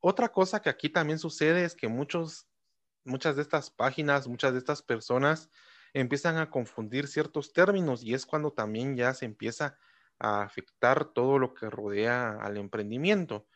Otra 0.00 0.30
cosa 0.30 0.60
que 0.60 0.68
aquí 0.68 0.90
también 0.90 1.18
sucede 1.18 1.64
es 1.64 1.74
que 1.74 1.88
muchos, 1.88 2.48
muchas 3.04 3.36
de 3.36 3.42
estas 3.42 3.70
páginas, 3.70 4.28
muchas 4.28 4.52
de 4.52 4.58
estas 4.58 4.82
personas 4.82 5.50
empiezan 5.94 6.36
a 6.38 6.50
confundir 6.50 7.06
ciertos 7.08 7.52
términos 7.52 8.02
y 8.04 8.14
es 8.14 8.26
cuando 8.26 8.52
también 8.52 8.96
ya 8.96 9.14
se 9.14 9.26
empieza 9.26 9.78
a 10.18 10.42
afectar 10.42 11.06
todo 11.12 11.38
lo 11.38 11.54
que 11.54 11.68
rodea 11.70 12.38
al 12.40 12.56
emprendimiento. 12.56 13.46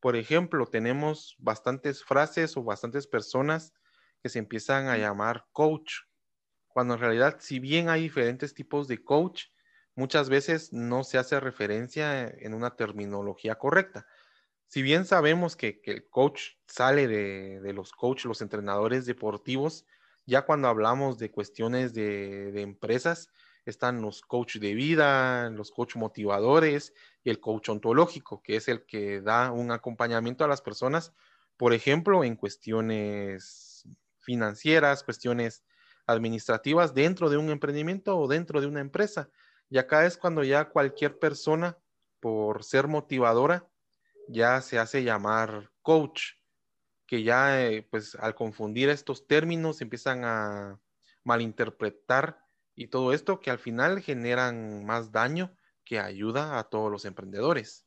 Por 0.00 0.16
ejemplo, 0.16 0.66
tenemos 0.66 1.36
bastantes 1.38 2.04
frases 2.04 2.56
o 2.56 2.64
bastantes 2.64 3.06
personas 3.06 3.72
que 4.22 4.28
se 4.28 4.38
empiezan 4.38 4.88
a 4.88 4.96
llamar 4.98 5.46
coach, 5.52 5.94
cuando 6.68 6.94
en 6.94 7.00
realidad, 7.00 7.36
si 7.40 7.60
bien 7.60 7.88
hay 7.88 8.02
diferentes 8.02 8.54
tipos 8.54 8.88
de 8.88 9.02
coach, 9.04 9.46
muchas 9.94 10.28
veces 10.28 10.72
no 10.72 11.04
se 11.04 11.18
hace 11.18 11.38
referencia 11.40 12.26
en 12.28 12.54
una 12.54 12.76
terminología 12.76 13.56
correcta. 13.56 14.06
Si 14.68 14.82
bien 14.82 15.04
sabemos 15.04 15.56
que, 15.56 15.80
el 15.84 16.08
coach 16.08 16.54
sale 16.66 17.06
de, 17.06 17.72
los 17.72 17.92
coach, 17.92 18.24
los 18.24 18.42
entrenadores 18.42 19.06
deportivos, 19.06 19.86
ya 20.26 20.42
cuando 20.42 20.68
hablamos 20.68 21.18
de 21.18 21.30
cuestiones 21.30 21.94
de, 21.94 22.60
empresas, 22.60 23.28
están 23.66 24.02
los 24.02 24.20
coach 24.20 24.56
de 24.56 24.74
vida, 24.74 25.48
los 25.50 25.70
coach 25.70 25.96
motivadores 25.96 26.92
y 27.22 27.30
el 27.30 27.40
coach 27.40 27.68
ontológico, 27.68 28.42
que 28.42 28.56
es 28.56 28.68
el 28.68 28.84
que 28.84 29.20
da 29.20 29.52
un 29.52 29.70
acompañamiento 29.70 30.44
a 30.44 30.48
las 30.48 30.60
personas, 30.60 31.12
por 31.56 31.72
ejemplo, 31.72 32.24
en 32.24 32.36
cuestiones 32.36 33.86
financieras, 34.20 35.04
cuestiones 35.04 35.64
administrativas 36.06 36.94
dentro 36.94 37.30
de 37.30 37.36
un 37.36 37.50
emprendimiento 37.50 38.18
o 38.18 38.28
dentro 38.28 38.60
de 38.60 38.66
una 38.66 38.80
empresa. 38.80 39.30
Y 39.70 39.78
acá 39.78 40.04
es 40.04 40.16
cuando 40.16 40.42
ya 40.42 40.68
cualquier 40.68 41.18
persona, 41.18 41.78
por 42.20 42.64
ser 42.64 42.88
motivadora, 42.88 43.68
ya 44.28 44.60
se 44.60 44.78
hace 44.78 45.04
llamar 45.04 45.70
coach, 45.82 46.34
que 47.06 47.22
ya 47.22 47.66
eh, 47.66 47.86
pues 47.90 48.14
al 48.16 48.34
confundir 48.34 48.88
estos 48.88 49.26
términos 49.26 49.80
empiezan 49.80 50.24
a 50.24 50.80
malinterpretar 51.22 52.38
y 52.74 52.88
todo 52.88 53.12
esto 53.12 53.40
que 53.40 53.50
al 53.50 53.58
final 53.58 54.00
generan 54.00 54.84
más 54.84 55.12
daño 55.12 55.54
que 55.84 55.98
ayuda 55.98 56.58
a 56.58 56.64
todos 56.64 56.90
los 56.90 57.04
emprendedores. 57.04 57.86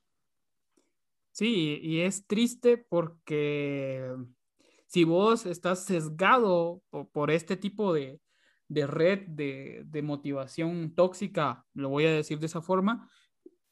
Sí, 1.31 1.79
y 1.83 2.01
es 2.01 2.25
triste 2.25 2.77
porque 2.77 4.11
si 4.87 5.03
vos 5.03 5.45
estás 5.45 5.85
sesgado 5.85 6.81
por, 7.11 7.29
este 7.29 7.57
tipo 7.57 7.93
de, 7.93 8.19
red 8.69 9.27
de, 9.27 10.01
motivación 10.01 10.95
tóxica, 10.95 11.65
lo 11.73 11.89
voy 11.89 12.05
a 12.05 12.11
decir 12.11 12.39
de 12.39 12.47
esa 12.47 12.61
forma, 12.61 13.09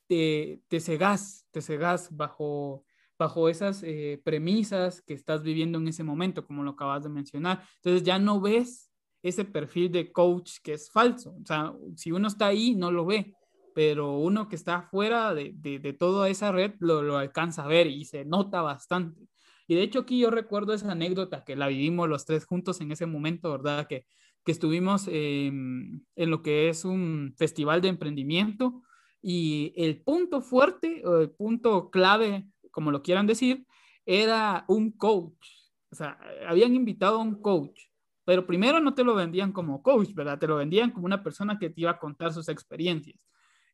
te, 0.08 0.62
te 0.68 0.80
cegas, 0.80 1.48
te 1.52 1.62
cegas 1.62 2.16
bajo, 2.16 2.86
bajo 3.18 3.50
esas 3.50 3.84
eh, 3.84 4.22
premisas 4.24 5.02
que 5.02 5.14
estás 5.14 5.44
viviendo 5.44 5.78
en 5.78 5.88
ese 5.88 6.04
momento, 6.04 6.46
como 6.46 6.64
lo 6.64 6.72
acabas 6.72 7.04
de 7.04 7.10
mencionar. 7.10 7.64
Entonces 7.78 8.04
ya 8.04 8.20
no 8.20 8.42
ves 8.42 8.92
ese 9.24 9.46
perfil 9.46 9.92
de 9.92 10.12
coach 10.12 10.58
que 10.64 10.74
es 10.74 10.92
falso. 10.92 11.36
O 11.42 11.46
sea, 11.46 11.74
si 11.96 12.12
uno 12.12 12.28
está 12.28 12.48
ahí, 12.48 12.76
no 12.76 12.92
lo 12.92 13.06
ve, 13.06 13.34
pero 13.74 14.18
uno 14.20 14.48
que 14.48 14.56
está 14.56 14.84
fuera 14.84 15.34
de, 15.34 15.54
de, 15.54 15.94
toda 15.94 16.30
esa 16.30 16.52
red 16.52 16.74
lo, 16.80 17.02
lo, 17.02 17.18
alcanza 17.18 17.64
a 17.64 17.68
ver 17.68 17.88
y 17.88 18.06
se 18.06 18.24
nota 18.24 18.62
bastante. 18.62 19.28
Y 19.68 19.76
de 19.76 19.82
hecho 19.82 20.00
aquí 20.00 20.20
yo 20.20 20.30
recuerdo 20.30 20.74
esa 20.74 20.92
anécdota 20.92 21.44
que 21.44 21.56
la 21.56 21.68
vivimos 21.68 22.08
los 22.08 22.26
tres 22.26 22.46
juntos 22.46 22.82
en 22.82 22.92
ese 22.92 23.08
momento, 23.08 23.52
¿verdad? 23.52 23.88
Que, 23.88 24.06
que 24.44 24.52
estuvimos 24.52 25.08
en 25.08 26.06
lo 26.16 26.44
que 26.44 26.70
es 26.70 26.86
un 26.86 27.34
festival 27.36 27.82
de 27.82 27.88
emprendimiento 27.88 28.84
y 29.28 29.74
el 29.76 30.04
punto 30.04 30.40
fuerte 30.40 31.02
o 31.04 31.18
el 31.18 31.32
punto 31.32 31.90
clave, 31.90 32.48
como 32.70 32.92
lo 32.92 33.02
quieran 33.02 33.26
decir, 33.26 33.66
era 34.06 34.66
un 34.68 34.92
coach. 34.92 35.48
O 35.92 35.96
sea, 35.96 36.20
habían 36.48 36.76
invitado 36.76 37.16
a 37.16 37.24
un 37.24 37.42
coach, 37.42 37.88
pero 38.24 38.46
primero 38.46 38.80
no 38.80 38.94
te 38.94 39.04
lo 39.04 39.16
vendían 39.16 39.52
como 39.52 39.82
coach, 39.82 40.14
¿verdad? 40.14 40.38
Te 40.38 40.46
lo 40.46 40.58
vendían 40.58 40.92
como 40.92 41.08
una 41.08 41.24
persona 41.24 41.58
que 41.58 41.72
te 41.72 41.82
iba 41.82 41.90
a 41.90 41.98
contar 41.98 42.34
sus 42.34 42.50
experiencias. 42.50 43.20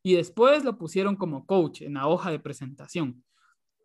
Y 0.02 0.14
después 0.14 0.64
lo 0.64 0.78
pusieron 0.78 1.16
como 1.16 1.44
coach 1.44 1.82
en 1.82 1.94
la 1.94 2.06
hoja 2.06 2.30
de 2.30 2.38
presentación. 2.38 3.22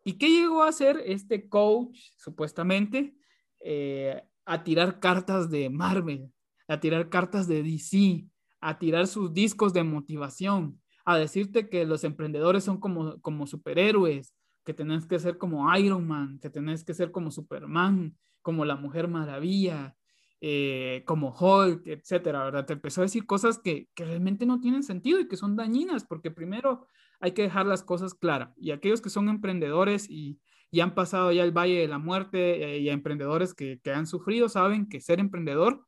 ¿Y 0.04 0.14
qué 0.14 0.30
llegó 0.30 0.62
a 0.62 0.68
hacer 0.68 1.02
este 1.04 1.50
coach, 1.50 1.98
supuestamente? 2.16 3.14
Eh, 3.60 4.22
a 4.46 4.64
tirar 4.64 5.00
cartas 5.00 5.50
de 5.50 5.68
Marvel, 5.68 6.32
a 6.66 6.80
tirar 6.80 7.10
cartas 7.10 7.46
de 7.46 7.62
DC, 7.62 8.26
a 8.62 8.78
tirar 8.78 9.06
sus 9.06 9.34
discos 9.34 9.74
de 9.74 9.84
motivación, 9.84 10.80
a 11.08 11.16
decirte 11.16 11.70
que 11.70 11.86
los 11.86 12.04
emprendedores 12.04 12.64
son 12.64 12.78
como, 12.78 13.18
como 13.22 13.46
superhéroes, 13.46 14.34
que 14.62 14.74
tenés 14.74 15.06
que 15.06 15.18
ser 15.18 15.38
como 15.38 15.74
Iron 15.74 16.06
Man, 16.06 16.38
que 16.38 16.50
tenés 16.50 16.84
que 16.84 16.92
ser 16.92 17.10
como 17.12 17.30
Superman, 17.30 18.14
como 18.42 18.66
la 18.66 18.76
Mujer 18.76 19.08
Maravilla, 19.08 19.96
eh, 20.42 21.04
como 21.06 21.34
Hulk, 21.34 21.86
etcétera, 21.86 22.44
¿verdad? 22.44 22.66
Te 22.66 22.74
empezó 22.74 23.00
a 23.00 23.04
decir 23.04 23.24
cosas 23.24 23.58
que, 23.58 23.88
que 23.94 24.04
realmente 24.04 24.44
no 24.44 24.60
tienen 24.60 24.82
sentido 24.82 25.18
y 25.18 25.28
que 25.28 25.38
son 25.38 25.56
dañinas, 25.56 26.04
porque 26.04 26.30
primero 26.30 26.86
hay 27.20 27.32
que 27.32 27.40
dejar 27.40 27.64
las 27.64 27.82
cosas 27.82 28.12
claras. 28.12 28.52
Y 28.58 28.72
aquellos 28.72 29.00
que 29.00 29.08
son 29.08 29.30
emprendedores 29.30 30.10
y, 30.10 30.38
y 30.70 30.80
han 30.80 30.94
pasado 30.94 31.32
ya 31.32 31.42
el 31.42 31.52
valle 31.56 31.80
de 31.80 31.88
la 31.88 31.98
muerte 31.98 32.76
eh, 32.76 32.80
y 32.80 32.90
emprendedores 32.90 33.54
que, 33.54 33.80
que 33.82 33.92
han 33.92 34.06
sufrido 34.06 34.50
saben 34.50 34.90
que 34.90 35.00
ser 35.00 35.20
emprendedor 35.20 35.86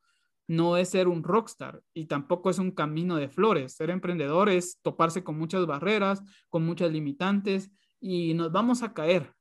no 0.51 0.77
es 0.77 0.89
ser 0.89 1.07
un 1.07 1.23
rockstar 1.23 1.81
y 1.95 2.07
tampoco 2.07 2.51
es 2.51 2.59
un 2.59 2.73
camino 2.73 3.15
de 3.15 3.29
flores. 3.29 3.75
Ser 3.77 3.89
emprendedor 3.89 4.49
es 4.49 4.81
toparse 4.83 5.23
con 5.23 5.39
muchas 5.39 5.65
barreras, 5.65 6.25
con 6.49 6.67
muchas 6.67 6.91
limitantes 6.91 7.71
y 8.01 8.35
nos 8.35 8.51
vamos 8.51 8.83
a 8.83 8.93
caer. 8.93 9.33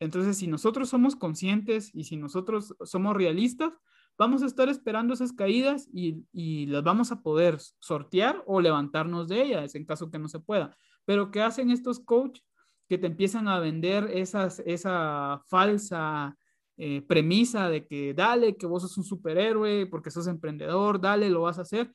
Entonces, 0.00 0.38
si 0.38 0.46
nosotros 0.46 0.88
somos 0.88 1.16
conscientes 1.16 1.94
y 1.94 2.04
si 2.04 2.16
nosotros 2.16 2.74
somos 2.82 3.14
realistas, 3.14 3.74
vamos 4.16 4.42
a 4.42 4.46
estar 4.46 4.70
esperando 4.70 5.12
esas 5.12 5.34
caídas 5.34 5.86
y, 5.92 6.24
y 6.32 6.64
las 6.64 6.82
vamos 6.82 7.12
a 7.12 7.20
poder 7.20 7.58
sortear 7.78 8.42
o 8.46 8.62
levantarnos 8.62 9.28
de 9.28 9.42
ellas 9.42 9.74
en 9.74 9.84
caso 9.84 10.10
que 10.10 10.18
no 10.18 10.28
se 10.28 10.40
pueda. 10.40 10.74
Pero 11.04 11.30
¿qué 11.30 11.42
hacen 11.42 11.70
estos 11.70 12.00
coach 12.00 12.40
que 12.88 12.96
te 12.96 13.06
empiezan 13.06 13.48
a 13.48 13.58
vender 13.58 14.10
esas, 14.14 14.60
esa 14.60 15.42
falsa 15.44 16.38
eh, 16.76 17.02
premisa 17.02 17.68
de 17.68 17.86
que 17.86 18.14
dale, 18.14 18.56
que 18.56 18.66
vos 18.66 18.82
sos 18.82 18.98
un 18.98 19.04
superhéroe 19.04 19.86
porque 19.86 20.10
sos 20.10 20.26
emprendedor, 20.26 21.00
dale, 21.00 21.30
lo 21.30 21.42
vas 21.42 21.58
a 21.58 21.62
hacer? 21.62 21.92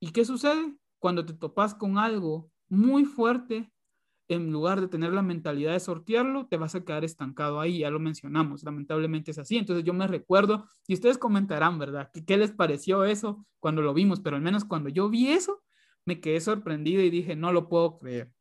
¿Y 0.00 0.10
qué 0.12 0.24
sucede? 0.24 0.76
Cuando 0.98 1.24
te 1.26 1.34
topas 1.34 1.74
con 1.74 1.98
algo 1.98 2.50
muy 2.68 3.04
fuerte, 3.04 3.70
en 4.28 4.50
lugar 4.50 4.80
de 4.80 4.88
tener 4.88 5.12
la 5.12 5.22
mentalidad 5.22 5.72
de 5.72 5.80
sortearlo, 5.80 6.46
te 6.46 6.56
vas 6.56 6.74
a 6.74 6.84
quedar 6.84 7.04
estancado 7.04 7.60
ahí, 7.60 7.80
ya 7.80 7.90
lo 7.90 8.00
mencionamos, 8.00 8.62
lamentablemente 8.64 9.32
es 9.32 9.38
así. 9.38 9.58
Entonces 9.58 9.84
yo 9.84 9.92
me 9.92 10.06
recuerdo, 10.06 10.66
y 10.86 10.94
ustedes 10.94 11.18
comentarán, 11.18 11.78
¿verdad? 11.78 12.10
¿Qué, 12.12 12.24
¿Qué 12.24 12.36
les 12.38 12.52
pareció 12.52 13.04
eso 13.04 13.46
cuando 13.60 13.82
lo 13.82 13.92
vimos? 13.92 14.20
Pero 14.20 14.36
al 14.36 14.42
menos 14.42 14.64
cuando 14.64 14.88
yo 14.88 15.10
vi 15.10 15.28
eso, 15.28 15.62
me 16.06 16.20
quedé 16.20 16.40
sorprendido 16.40 17.02
y 17.02 17.10
dije, 17.10 17.36
no 17.36 17.52
lo 17.52 17.68
puedo 17.68 17.98
creer. 17.98 18.32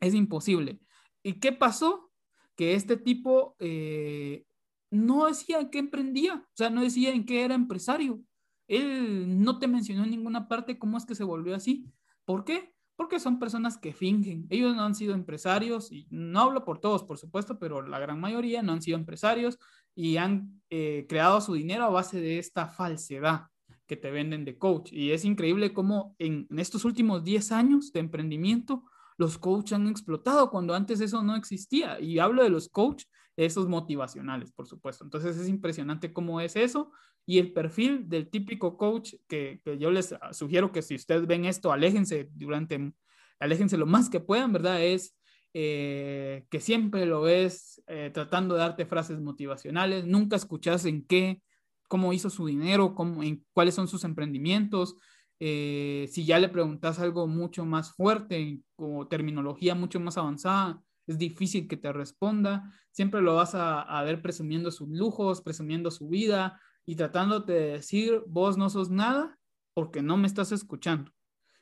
Es 0.00 0.14
imposible. 0.14 0.80
¿Y 1.22 1.34
qué 1.34 1.52
pasó? 1.52 2.10
Que 2.54 2.74
este 2.74 2.96
tipo 2.96 3.56
eh, 3.58 4.44
no 4.90 5.26
decía 5.26 5.70
qué 5.70 5.78
emprendía, 5.78 6.34
o 6.34 6.56
sea, 6.56 6.70
no 6.70 6.82
decía 6.82 7.10
en 7.10 7.24
qué 7.24 7.44
era 7.44 7.54
empresario. 7.54 8.20
Él 8.66 9.42
no 9.42 9.58
te 9.58 9.66
mencionó 9.66 10.04
en 10.04 10.10
ninguna 10.10 10.48
parte 10.48 10.78
cómo 10.78 10.98
es 10.98 11.06
que 11.06 11.14
se 11.14 11.24
volvió 11.24 11.54
así. 11.54 11.86
¿Por 12.24 12.44
qué? 12.44 12.74
Porque 12.96 13.20
son 13.20 13.38
personas 13.38 13.78
que 13.78 13.94
fingen. 13.94 14.46
Ellos 14.50 14.76
no 14.76 14.82
han 14.82 14.94
sido 14.94 15.14
empresarios, 15.14 15.90
y 15.90 16.06
no 16.10 16.40
hablo 16.40 16.64
por 16.64 16.78
todos, 16.78 17.04
por 17.04 17.18
supuesto, 17.18 17.58
pero 17.58 17.82
la 17.82 17.98
gran 17.98 18.20
mayoría 18.20 18.62
no 18.62 18.72
han 18.72 18.82
sido 18.82 18.98
empresarios 18.98 19.58
y 19.94 20.16
han 20.16 20.60
eh, 20.70 21.06
creado 21.08 21.40
su 21.40 21.54
dinero 21.54 21.84
a 21.84 21.90
base 21.90 22.20
de 22.20 22.38
esta 22.38 22.68
falsedad 22.68 23.46
que 23.86 23.96
te 23.96 24.10
venden 24.10 24.44
de 24.44 24.58
coach. 24.58 24.92
Y 24.92 25.12
es 25.12 25.24
increíble 25.24 25.72
cómo 25.72 26.14
en, 26.18 26.46
en 26.50 26.58
estos 26.58 26.84
últimos 26.84 27.24
10 27.24 27.52
años 27.52 27.92
de 27.92 28.00
emprendimiento, 28.00 28.84
los 29.16 29.38
coaches 29.38 29.72
han 29.72 29.88
explotado 29.88 30.50
cuando 30.50 30.74
antes 30.74 31.00
eso 31.00 31.22
no 31.22 31.34
existía. 31.34 31.98
Y 32.00 32.18
hablo 32.18 32.42
de 32.42 32.50
los 32.50 32.68
coaches, 32.68 33.08
esos 33.38 33.68
motivacionales, 33.68 34.50
por 34.50 34.66
supuesto. 34.66 35.04
Entonces 35.04 35.36
es 35.36 35.48
impresionante 35.48 36.12
cómo 36.12 36.40
es 36.40 36.56
eso. 36.56 36.90
Y 37.24 37.38
el 37.38 37.52
perfil 37.52 38.08
del 38.08 38.28
típico 38.30 38.76
coach 38.76 39.14
que, 39.28 39.60
yo 39.78 39.92
les 39.92 40.12
sugiero 40.32 40.72
que 40.72 40.82
si 40.82 40.96
ustedes 40.96 41.26
ven 41.26 41.44
esto, 41.44 41.70
aléjense 41.70 42.28
durante, 42.34 42.92
aléjense 43.38 43.76
lo 43.76 43.86
más 43.86 44.10
que 44.10 44.18
puedan, 44.18 44.52
¿verdad? 44.52 44.82
Es 44.82 45.16
eh, 45.54 46.46
que 46.50 46.58
siempre 46.58 47.06
lo 47.06 47.20
ves 47.20 47.80
eh, 47.86 48.10
tratando 48.12 48.54
de 48.54 48.60
darte 48.60 48.86
frases 48.86 49.20
motivacionales, 49.20 50.04
nunca 50.04 50.34
escuchas 50.34 50.84
en 50.84 51.06
qué, 51.06 51.40
cómo 51.86 52.12
hizo 52.12 52.30
su 52.30 52.44
dinero, 52.44 52.96
cómo, 52.96 53.22
en 53.22 53.46
cuáles 53.52 53.76
son 53.76 53.86
sus 53.86 54.02
emprendimientos. 54.02 54.96
Eh, 55.38 56.08
si 56.10 56.24
ya 56.24 56.40
le 56.40 56.48
preguntas 56.48 56.98
algo 56.98 57.28
mucho 57.28 57.64
más 57.64 57.92
fuerte 57.92 58.62
o 58.74 59.06
terminología 59.06 59.76
mucho 59.76 60.00
más 60.00 60.18
avanzada, 60.18 60.82
es 61.08 61.18
difícil 61.18 61.66
que 61.66 61.76
te 61.76 61.92
responda. 61.92 62.72
Siempre 62.92 63.20
lo 63.20 63.34
vas 63.34 63.54
a, 63.54 63.80
a 63.82 64.02
ver 64.04 64.22
presumiendo 64.22 64.70
sus 64.70 64.88
lujos, 64.88 65.42
presumiendo 65.42 65.90
su 65.90 66.08
vida 66.08 66.60
y 66.86 66.96
tratándote 66.96 67.52
de 67.52 67.72
decir, 67.72 68.22
vos 68.26 68.56
no 68.56 68.70
sos 68.70 68.90
nada 68.90 69.38
porque 69.74 70.02
no 70.02 70.16
me 70.16 70.26
estás 70.26 70.52
escuchando, 70.52 71.12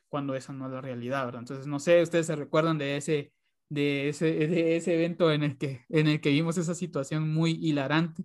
cuando 0.08 0.34
esa 0.34 0.52
no 0.52 0.66
es 0.66 0.72
la 0.72 0.80
realidad, 0.80 1.24
¿verdad? 1.24 1.40
Entonces, 1.40 1.66
no 1.66 1.78
sé, 1.78 2.02
ustedes 2.02 2.26
se 2.26 2.36
recuerdan 2.36 2.78
de 2.78 2.96
ese 2.96 3.32
de 3.68 4.08
ese, 4.08 4.26
de 4.26 4.76
ese 4.76 4.94
evento 4.94 5.32
en 5.32 5.42
el, 5.42 5.58
que, 5.58 5.84
en 5.88 6.06
el 6.06 6.20
que 6.20 6.30
vimos 6.30 6.56
esa 6.56 6.74
situación 6.74 7.32
muy 7.32 7.52
hilarante. 7.52 8.24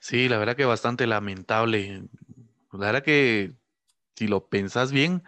Sí, 0.00 0.28
la 0.28 0.38
verdad 0.38 0.56
que 0.56 0.64
bastante 0.64 1.06
lamentable. 1.06 2.04
La 2.72 2.78
verdad 2.78 3.02
que 3.02 3.54
si 4.16 4.28
lo 4.28 4.48
pensás 4.48 4.92
bien, 4.92 5.24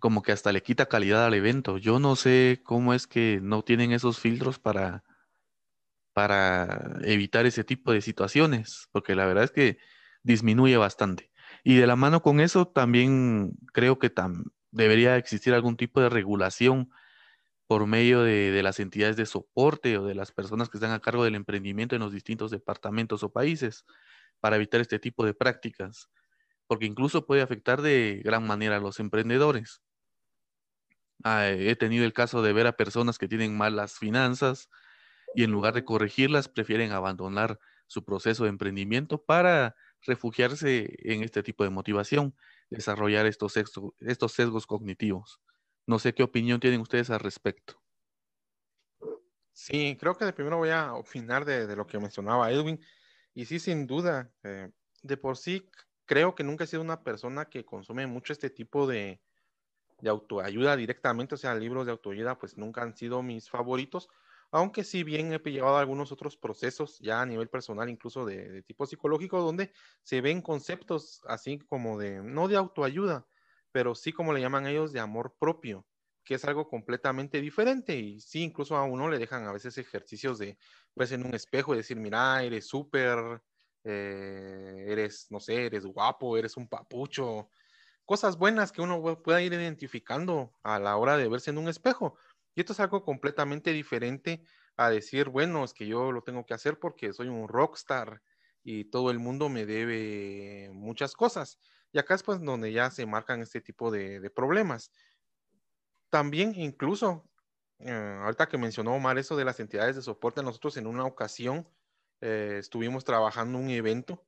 como 0.00 0.22
que 0.22 0.32
hasta 0.32 0.52
le 0.52 0.62
quita 0.62 0.86
calidad 0.86 1.24
al 1.24 1.34
evento. 1.34 1.78
Yo 1.78 2.00
no 2.00 2.16
sé 2.16 2.60
cómo 2.64 2.94
es 2.94 3.06
que 3.06 3.40
no 3.42 3.62
tienen 3.62 3.92
esos 3.92 4.18
filtros 4.18 4.58
para, 4.58 5.04
para 6.12 6.98
evitar 7.02 7.46
ese 7.46 7.64
tipo 7.64 7.92
de 7.92 8.00
situaciones, 8.00 8.88
porque 8.92 9.14
la 9.14 9.26
verdad 9.26 9.44
es 9.44 9.52
que 9.52 9.78
disminuye 10.22 10.76
bastante. 10.76 11.30
Y 11.64 11.76
de 11.76 11.86
la 11.86 11.96
mano 11.96 12.22
con 12.22 12.40
eso, 12.40 12.66
también 12.66 13.52
creo 13.72 13.98
que 13.98 14.12
debería 14.70 15.16
existir 15.16 15.54
algún 15.54 15.76
tipo 15.76 16.00
de 16.00 16.08
regulación 16.08 16.90
por 17.66 17.86
medio 17.86 18.22
de, 18.22 18.62
las 18.64 18.80
entidades 18.80 19.16
de 19.16 19.26
soporte 19.26 19.96
o 19.96 20.04
de 20.04 20.16
las 20.16 20.32
personas 20.32 20.68
que 20.68 20.78
están 20.78 20.90
a 20.90 21.00
cargo 21.00 21.22
del 21.22 21.36
emprendimiento 21.36 21.94
en 21.94 22.02
los 22.02 22.12
distintos 22.12 22.50
departamentos 22.50 23.22
o 23.22 23.32
países 23.32 23.84
para 24.40 24.56
evitar 24.56 24.80
este 24.80 24.98
tipo 24.98 25.24
de 25.24 25.34
prácticas, 25.34 26.10
porque 26.66 26.86
incluso 26.86 27.26
puede 27.26 27.42
afectar 27.42 27.80
de 27.80 28.22
gran 28.24 28.46
manera 28.46 28.76
a 28.76 28.80
los 28.80 28.98
emprendedores. 28.98 29.82
Ah, 31.22 31.48
he 31.48 31.76
tenido 31.76 32.04
el 32.04 32.12
caso 32.12 32.42
de 32.42 32.52
ver 32.52 32.66
a 32.66 32.76
personas 32.76 33.18
que 33.18 33.28
tienen 33.28 33.56
malas 33.56 33.98
finanzas 33.98 34.70
y 35.34 35.44
en 35.44 35.50
lugar 35.50 35.74
de 35.74 35.84
corregirlas 35.84 36.48
prefieren 36.48 36.92
abandonar 36.92 37.58
su 37.86 38.04
proceso 38.04 38.44
de 38.44 38.50
emprendimiento 38.50 39.22
para 39.22 39.76
refugiarse 40.02 40.96
en 40.98 41.22
este 41.22 41.42
tipo 41.42 41.64
de 41.64 41.70
motivación, 41.70 42.34
desarrollar 42.70 43.26
estos, 43.26 43.54
estos 43.98 44.32
sesgos 44.32 44.66
cognitivos. 44.66 45.40
No 45.86 45.98
sé 45.98 46.14
qué 46.14 46.22
opinión 46.22 46.60
tienen 46.60 46.80
ustedes 46.80 47.10
al 47.10 47.20
respecto. 47.20 47.80
Sí, 49.52 49.96
creo 49.98 50.16
que 50.16 50.24
de 50.24 50.32
primero 50.32 50.56
voy 50.56 50.70
a 50.70 50.94
opinar 50.94 51.44
de, 51.44 51.74
lo 51.76 51.86
que 51.86 51.98
mencionaba 51.98 52.50
Edwin. 52.50 52.80
Y 53.34 53.44
sí, 53.44 53.58
sin 53.58 53.86
duda, 53.86 54.32
eh, 54.42 54.70
de 55.02 55.16
por 55.16 55.36
sí 55.36 55.68
creo 56.06 56.34
que 56.34 56.44
nunca 56.44 56.64
he 56.64 56.66
sido 56.66 56.82
una 56.82 57.02
persona 57.02 57.44
que 57.44 57.64
consume 57.64 58.06
mucho 58.06 58.32
este 58.32 58.50
tipo 58.50 58.86
de, 58.86 59.20
autoayuda 60.08 60.76
directamente, 60.76 61.34
o 61.34 61.38
sea, 61.38 61.54
libros 61.54 61.84
de 61.86 61.92
autoayuda, 61.92 62.38
pues 62.38 62.56
nunca 62.56 62.82
han 62.82 62.96
sido 62.96 63.22
mis 63.22 63.50
favoritos, 63.50 64.08
aunque 64.50 64.84
sí 64.84 65.04
bien 65.04 65.32
he 65.32 65.38
llevado 65.50 65.76
algunos 65.76 66.12
otros 66.12 66.36
procesos 66.36 66.98
ya 67.00 67.20
a 67.22 67.26
nivel 67.26 67.48
personal, 67.48 67.88
incluso 67.88 68.24
de, 68.24 68.48
de, 68.48 68.62
tipo 68.62 68.86
psicológico, 68.86 69.40
donde 69.40 69.72
se 70.02 70.20
ven 70.20 70.42
conceptos 70.42 71.22
así 71.26 71.58
como 71.58 71.98
de, 71.98 72.22
no 72.22 72.48
de 72.48 72.56
autoayuda, 72.56 73.26
pero 73.72 73.94
sí 73.94 74.12
como 74.12 74.32
le 74.32 74.40
llaman 74.40 74.66
ellos 74.66 74.92
de 74.92 75.00
amor 75.00 75.36
propio, 75.38 75.86
que 76.24 76.34
es 76.34 76.44
algo 76.44 76.68
completamente 76.68 77.40
diferente 77.40 77.96
y 77.96 78.20
sí, 78.20 78.42
incluso 78.42 78.76
a 78.76 78.84
uno 78.84 79.08
le 79.08 79.18
dejan 79.18 79.46
a 79.46 79.52
veces 79.52 79.78
ejercicios 79.78 80.38
de, 80.38 80.58
pues 80.94 81.12
en 81.12 81.24
un 81.24 81.34
espejo 81.34 81.74
y 81.74 81.78
decir, 81.78 81.96
mira, 81.98 82.42
eres 82.42 82.66
súper, 82.66 83.42
eh, 83.84 84.84
eres, 84.88 85.26
no 85.30 85.40
sé, 85.40 85.66
eres 85.66 85.86
guapo, 85.86 86.36
eres 86.36 86.56
un 86.56 86.68
papucho, 86.68 87.48
cosas 88.10 88.38
buenas 88.38 88.72
que 88.72 88.82
uno 88.82 89.22
pueda 89.22 89.40
ir 89.40 89.52
identificando 89.52 90.52
a 90.64 90.80
la 90.80 90.96
hora 90.96 91.16
de 91.16 91.28
verse 91.28 91.50
en 91.50 91.58
un 91.58 91.68
espejo. 91.68 92.16
Y 92.56 92.60
esto 92.62 92.72
es 92.72 92.80
algo 92.80 93.04
completamente 93.04 93.72
diferente 93.72 94.42
a 94.76 94.90
decir, 94.90 95.28
bueno, 95.28 95.62
es 95.62 95.72
que 95.72 95.86
yo 95.86 96.10
lo 96.10 96.20
tengo 96.22 96.44
que 96.44 96.52
hacer 96.52 96.80
porque 96.80 97.12
soy 97.12 97.28
un 97.28 97.46
rockstar 97.46 98.20
y 98.64 98.86
todo 98.86 99.12
el 99.12 99.20
mundo 99.20 99.48
me 99.48 99.64
debe 99.64 100.70
muchas 100.72 101.14
cosas. 101.14 101.60
Y 101.92 102.00
acá 102.00 102.16
es 102.16 102.24
pues 102.24 102.42
donde 102.42 102.72
ya 102.72 102.90
se 102.90 103.06
marcan 103.06 103.42
este 103.42 103.60
tipo 103.60 103.92
de, 103.92 104.28
problemas. 104.34 104.90
También 106.08 106.52
incluso, 106.56 107.30
eh, 107.78 108.18
ahorita 108.24 108.48
que 108.48 108.58
mencionó 108.58 108.92
Omar 108.92 109.18
eso 109.18 109.36
de 109.36 109.44
las 109.44 109.60
entidades 109.60 109.94
de 109.94 110.02
soporte, 110.02 110.42
nosotros 110.42 110.76
en 110.78 110.88
una 110.88 111.04
ocasión 111.04 111.68
eh, 112.20 112.56
estuvimos 112.58 113.04
trabajando 113.04 113.56
un 113.56 113.70
evento 113.70 114.26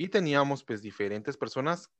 y 0.00 0.08
teníamos 0.08 0.64
pues 0.64 0.80
diferentes 0.80 1.36
personas 1.36 1.90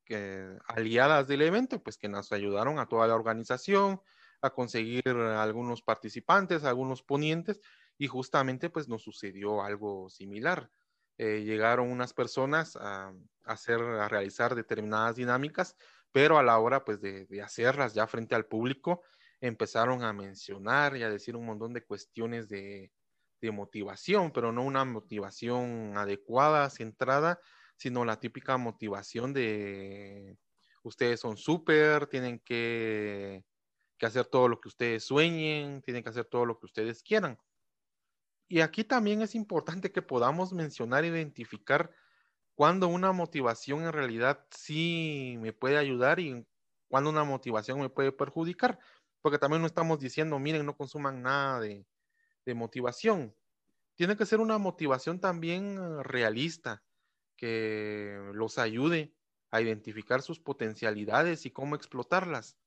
aliadas 0.68 1.28
del 1.28 1.42
evento, 1.42 1.82
pues 1.82 1.98
que 1.98 2.08
nos 2.08 2.32
ayudaron 2.32 2.78
a 2.78 2.86
toda 2.88 3.06
la 3.06 3.14
organización, 3.14 4.00
a 4.40 4.48
conseguir 4.48 5.06
algunos 5.06 5.82
participantes, 5.82 6.64
algunos 6.64 7.02
ponientes 7.02 7.60
y 7.98 8.06
justamente 8.06 8.70
pues 8.70 8.88
nos 8.88 9.02
sucedió 9.02 9.62
algo 9.62 10.08
similar. 10.08 10.70
Eh, 11.18 11.42
llegaron 11.44 11.90
unas 11.90 12.14
personas 12.14 12.74
a, 12.80 13.12
hacer, 13.44 13.82
a 13.82 14.08
realizar 14.08 14.54
determinadas 14.54 15.16
dinámicas, 15.16 15.76
pero 16.10 16.38
a 16.38 16.42
la 16.42 16.58
hora 16.58 16.86
pues 16.86 17.02
de, 17.02 17.42
hacerlas 17.44 17.92
ya 17.92 18.06
frente 18.06 18.34
al 18.34 18.46
público, 18.46 19.02
empezaron 19.42 20.04
a 20.04 20.14
mencionar 20.14 20.96
y 20.96 21.02
a 21.02 21.10
decir 21.10 21.36
un 21.36 21.44
montón 21.44 21.74
de 21.74 21.84
cuestiones 21.84 22.48
de, 22.48 22.92
de 23.42 23.50
motivación, 23.50 24.32
pero 24.32 24.52
no 24.52 24.62
una 24.62 24.86
motivación 24.86 25.98
adecuada, 25.98 26.70
centrada, 26.70 27.38
sino 27.80 28.04
la 28.04 28.20
típica 28.20 28.58
motivación 28.58 29.32
de 29.32 30.36
ustedes 30.82 31.18
son 31.18 31.38
súper, 31.38 32.06
tienen 32.08 32.38
que, 32.40 33.42
que, 33.96 34.06
hacer 34.06 34.26
todo 34.26 34.48
lo 34.48 34.60
que 34.60 34.68
ustedes 34.68 35.02
sueñen, 35.02 35.80
tienen 35.80 36.02
que 36.02 36.10
hacer 36.10 36.26
todo 36.26 36.44
lo 36.44 36.58
que 36.58 36.66
ustedes 36.66 37.02
quieran. 37.02 37.38
Y 38.48 38.60
aquí 38.60 38.84
también 38.84 39.22
es 39.22 39.34
importante 39.34 39.92
que 39.92 40.02
podamos 40.02 40.52
mencionar, 40.52 41.06
identificar 41.06 41.90
cuando 42.54 42.86
una 42.88 43.12
motivación 43.12 43.84
en 43.84 43.92
realidad 43.92 44.44
sí 44.50 45.36
me 45.40 45.54
puede 45.54 45.78
ayudar 45.78 46.20
y 46.20 46.46
cuando 46.86 47.08
una 47.08 47.24
motivación 47.24 47.80
me 47.80 47.88
puede 47.88 48.12
perjudicar. 48.12 48.78
Porque 49.22 49.38
también 49.38 49.62
no 49.62 49.66
estamos 49.66 50.00
diciendo, 50.00 50.38
miren, 50.38 50.66
no 50.66 50.76
consuman 50.76 51.22
nada 51.22 51.60
de, 51.60 51.86
de 52.44 52.54
motivación. 52.54 53.34
Tiene 53.94 54.18
que 54.18 54.26
ser 54.26 54.40
una 54.40 54.58
motivación 54.58 55.18
también 55.18 55.78
eh, 55.78 56.02
realista, 56.02 56.82
que 57.40 58.20
los 58.34 58.58
ayude 58.58 59.14
a 59.50 59.62
identificar 59.62 60.20
sus 60.20 60.38
potencialidades 60.38 61.46
y 61.46 61.50
cómo 61.50 61.74
explotarlas. 61.74 62.58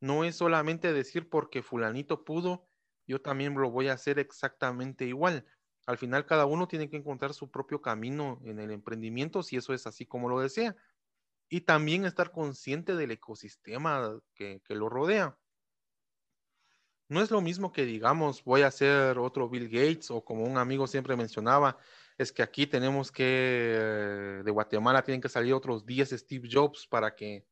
No 0.00 0.24
es 0.24 0.34
solamente 0.34 0.92
decir 0.92 1.28
porque 1.28 1.62
fulanito 1.62 2.24
pudo, 2.24 2.66
yo 3.06 3.20
también 3.20 3.54
lo 3.54 3.70
voy 3.70 3.86
a 3.86 3.92
hacer 3.92 4.18
exactamente 4.18 5.04
igual. 5.04 5.46
Al 5.86 5.98
final 5.98 6.26
cada 6.26 6.46
uno 6.46 6.66
tiene 6.66 6.90
que 6.90 6.96
encontrar 6.96 7.32
su 7.32 7.48
propio 7.48 7.80
camino 7.80 8.40
en 8.44 8.58
el 8.58 8.72
emprendimiento 8.72 9.44
si 9.44 9.56
eso 9.56 9.72
es 9.72 9.86
así 9.86 10.04
como 10.04 10.28
lo 10.28 10.40
desea. 10.40 10.76
Y 11.48 11.60
también 11.60 12.04
estar 12.04 12.32
consciente 12.32 12.96
del 12.96 13.12
ecosistema 13.12 14.20
que, 14.34 14.60
lo 14.68 14.88
rodea. 14.88 15.38
No 17.08 17.22
es 17.22 17.30
lo 17.30 17.40
mismo 17.40 17.72
que 17.72 17.84
digamos 17.84 18.42
voy 18.42 18.62
a 18.62 18.66
hacer 18.66 19.16
otro 19.16 19.48
Bill 19.48 19.68
Gates 19.68 20.10
o 20.10 20.24
como 20.24 20.42
un 20.42 20.58
amigo 20.58 20.88
siempre 20.88 21.16
mencionaba, 21.16 21.78
es 22.18 22.32
que 22.32 22.42
aquí 22.42 22.66
tenemos 22.66 23.10
que, 23.10 24.42
de 24.44 24.50
Guatemala 24.50 25.02
tienen 25.02 25.20
que 25.20 25.28
salir 25.28 25.54
otros 25.54 25.86
10 25.86 26.10
Steve 26.10 26.48
Jobs 26.52 26.86
para 26.86 27.14
que, 27.14 27.46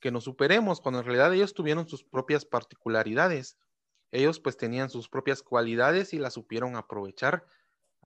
que 0.00 0.10
nos 0.10 0.24
superemos, 0.24 0.80
cuando 0.80 1.00
en 1.00 1.06
realidad 1.06 1.32
ellos 1.32 1.54
tuvieron 1.54 1.86
sus 1.86 2.02
propias 2.02 2.44
particularidades 2.44 3.58
ellos 4.10 4.40
pues 4.40 4.56
tenían 4.56 4.90
sus 4.90 5.08
propias 5.08 5.42
cualidades 5.42 6.14
y 6.14 6.18
las 6.18 6.34
supieron 6.34 6.76
aprovechar 6.76 7.44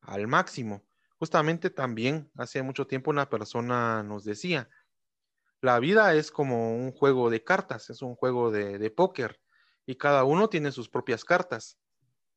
al 0.01 0.27
máximo. 0.27 0.85
Justamente 1.19 1.71
también 1.71 2.31
hace 2.37 2.63
mucho 2.63 2.87
tiempo 2.87 3.11
una 3.11 3.29
persona 3.29 4.03
nos 4.03 4.25
decía, 4.25 4.69
la 5.61 5.79
vida 5.79 6.15
es 6.15 6.31
como 6.31 6.75
un 6.75 6.93
juego 6.93 7.29
de 7.29 7.45
cartas, 7.45 7.91
es 7.91 8.01
un 8.01 8.15
juego 8.15 8.51
de, 8.51 8.91
póker 8.91 9.41
y 9.85 9.97
cada 9.97 10.25
uno 10.25 10.49
tiene 10.49 10.73
sus 10.73 10.89
propias 10.89 11.25
cartas. 11.25 11.79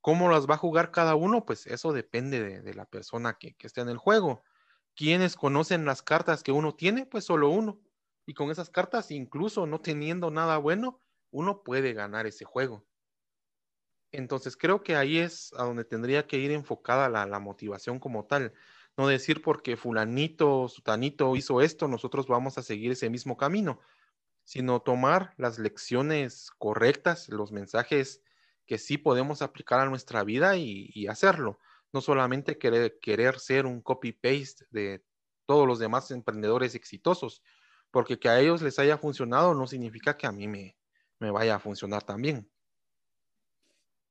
¿Cómo 0.03 0.29
las 0.29 0.49
va 0.49 0.55
a 0.55 0.57
jugar 0.57 0.91
cada 0.91 1.15
uno? 1.15 1.45
Pues 1.45 1.65
eso 1.65 1.93
depende 1.93 2.61
de, 2.61 2.73
la 2.73 2.83
persona 2.83 3.37
que, 3.39 3.55
esté 3.57 3.79
en 3.79 3.87
el 3.87 3.97
juego. 3.97 4.43
¿Quiénes 4.95 5.37
conocen 5.37 5.85
las 5.85 6.01
cartas 6.01 6.43
que 6.43 6.51
uno 6.51 6.75
tiene? 6.75 7.05
Pues 7.05 7.23
solo 7.23 7.47
uno. 7.47 7.79
Y 8.25 8.33
con 8.33 8.51
esas 8.51 8.69
cartas, 8.69 9.11
incluso 9.11 9.65
no 9.65 9.79
teniendo 9.79 10.29
nada 10.29 10.57
bueno, 10.57 10.99
uno 11.31 11.63
puede 11.63 11.93
ganar 11.93 12.27
ese 12.27 12.43
juego. 12.43 12.85
Entonces 14.11 14.57
creo 14.57 14.83
que 14.83 14.97
ahí 14.97 15.19
es 15.19 15.53
a 15.53 15.63
donde 15.63 15.85
tendría 15.85 16.27
que 16.27 16.37
ir 16.37 16.51
enfocada 16.51 17.07
la, 17.07 17.39
motivación 17.39 17.97
como 17.97 18.25
tal. 18.25 18.51
No 18.97 19.07
decir 19.07 19.41
porque 19.41 19.77
fulanito, 19.77 20.67
sutanito 20.67 21.33
hizo 21.37 21.61
esto, 21.61 21.87
nosotros 21.87 22.27
vamos 22.27 22.57
a 22.57 22.61
seguir 22.61 22.91
ese 22.91 23.09
mismo 23.09 23.37
camino, 23.37 23.79
sino 24.43 24.81
tomar 24.81 25.33
las 25.37 25.59
lecciones 25.59 26.51
correctas, 26.57 27.29
los 27.29 27.53
mensajes 27.53 28.21
que 28.65 28.77
sí 28.77 28.97
podemos 28.97 29.41
aplicar 29.41 29.79
a 29.79 29.89
nuestra 29.89 30.23
vida 30.23 30.57
y, 30.57 31.07
hacerlo. 31.07 31.59
No 31.91 32.01
solamente 32.01 32.57
querer, 32.57 32.97
querer 33.01 33.39
ser 33.39 33.65
un 33.65 33.81
copy-paste 33.81 34.65
de 34.71 35.03
todos 35.45 35.67
los 35.67 35.79
demás 35.79 36.09
emprendedores 36.11 36.75
exitosos, 36.75 37.43
porque 37.91 38.17
que 38.17 38.29
a 38.29 38.39
ellos 38.39 38.61
les 38.61 38.79
haya 38.79 38.97
funcionado 38.97 39.53
no 39.53 39.67
significa 39.67 40.17
que 40.17 40.25
a 40.25 40.31
mí 40.31 40.47
me, 40.47 40.75
me 41.19 41.29
vaya 41.31 41.55
a 41.55 41.59
funcionar 41.59 42.03
también. 42.03 42.49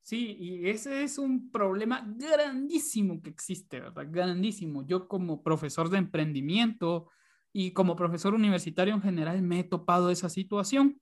Sí, 0.02 0.36
y 0.38 0.68
ese 0.68 1.04
es 1.04 1.16
un 1.16 1.50
problema 1.50 2.04
grandísimo 2.16 3.22
que 3.22 3.30
existe, 3.30 3.80
¿verdad? 3.80 4.06
Grandísimo. 4.10 4.84
Yo 4.84 5.06
como 5.06 5.44
profesor 5.44 5.90
de 5.90 5.98
emprendimiento 5.98 7.08
y 7.52 7.72
como 7.72 7.94
profesor 7.94 8.34
universitario 8.34 8.94
en 8.94 9.02
general 9.02 9.42
me 9.42 9.60
he 9.60 9.64
topado 9.64 10.10
esa 10.10 10.28
situación. 10.28 11.00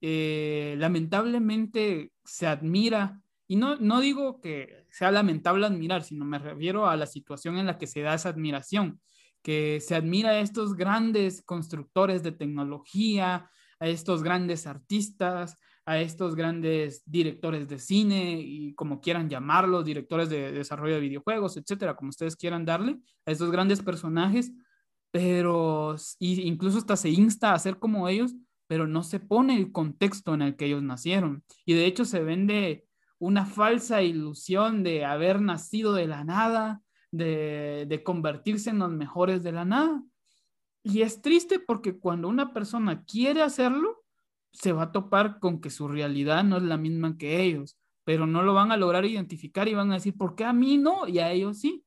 Eh, 0.00 0.76
lamentablemente 0.78 2.12
se 2.24 2.46
admira, 2.46 3.20
y 3.46 3.56
no, 3.56 3.76
no 3.76 4.00
digo 4.00 4.40
que 4.40 4.86
sea 4.90 5.10
lamentable 5.10 5.66
admirar, 5.66 6.02
sino 6.04 6.24
me 6.24 6.38
refiero 6.38 6.86
a 6.86 6.96
la 6.96 7.06
situación 7.06 7.58
en 7.58 7.66
la 7.66 7.78
que 7.78 7.86
se 7.86 8.00
da 8.00 8.14
esa 8.14 8.28
admiración, 8.28 9.00
que 9.42 9.80
se 9.80 9.94
admira 9.94 10.30
a 10.30 10.40
estos 10.40 10.74
grandes 10.74 11.42
constructores 11.42 12.22
de 12.22 12.32
tecnología, 12.32 13.50
a 13.80 13.88
estos 13.88 14.22
grandes 14.22 14.66
artistas, 14.66 15.56
a 15.86 15.98
estos 15.98 16.36
grandes 16.36 17.02
directores 17.06 17.66
de 17.66 17.78
cine 17.78 18.40
y 18.40 18.74
como 18.74 19.00
quieran 19.00 19.28
llamarlos, 19.28 19.84
directores 19.84 20.28
de 20.28 20.52
desarrollo 20.52 20.94
de 20.94 21.00
videojuegos, 21.00 21.56
etcétera, 21.56 21.96
como 21.96 22.10
ustedes 22.10 22.36
quieran 22.36 22.64
darle, 22.64 22.98
a 23.26 23.32
estos 23.32 23.50
grandes 23.50 23.82
personajes, 23.82 24.52
pero 25.10 25.96
incluso 26.20 26.78
hasta 26.78 26.96
se 26.96 27.10
insta 27.10 27.52
a 27.52 27.58
ser 27.58 27.78
como 27.78 28.08
ellos, 28.08 28.34
pero 28.70 28.86
no 28.86 29.02
se 29.02 29.18
pone 29.18 29.56
el 29.56 29.72
contexto 29.72 30.32
en 30.32 30.42
el 30.42 30.54
que 30.54 30.66
ellos 30.66 30.80
nacieron. 30.80 31.42
Y 31.64 31.74
de 31.74 31.86
hecho 31.86 32.04
se 32.04 32.22
vende 32.22 32.86
una 33.18 33.44
falsa 33.44 34.00
ilusión 34.00 34.84
de 34.84 35.04
haber 35.04 35.42
nacido 35.42 35.92
de 35.92 36.06
la 36.06 36.22
nada, 36.22 36.80
de, 37.10 37.86
de 37.88 38.02
convertirse 38.04 38.70
en 38.70 38.78
los 38.78 38.92
mejores 38.92 39.42
de 39.42 39.50
la 39.50 39.64
nada. 39.64 40.04
Y 40.84 41.02
es 41.02 41.20
triste 41.20 41.58
porque 41.58 41.98
cuando 41.98 42.28
una 42.28 42.52
persona 42.52 43.04
quiere 43.04 43.42
hacerlo, 43.42 44.04
se 44.52 44.70
va 44.70 44.84
a 44.84 44.92
topar 44.92 45.40
con 45.40 45.60
que 45.60 45.70
su 45.70 45.88
realidad 45.88 46.44
no 46.44 46.58
es 46.58 46.62
la 46.62 46.76
misma 46.76 47.18
que 47.18 47.42
ellos, 47.42 47.76
pero 48.04 48.28
no 48.28 48.44
lo 48.44 48.54
van 48.54 48.70
a 48.70 48.76
lograr 48.76 49.04
identificar 49.04 49.66
y 49.66 49.74
van 49.74 49.90
a 49.90 49.94
decir, 49.94 50.16
¿por 50.16 50.36
qué 50.36 50.44
a 50.44 50.52
mí 50.52 50.78
no 50.78 51.08
y 51.08 51.18
a 51.18 51.32
ellos 51.32 51.58
sí? 51.58 51.84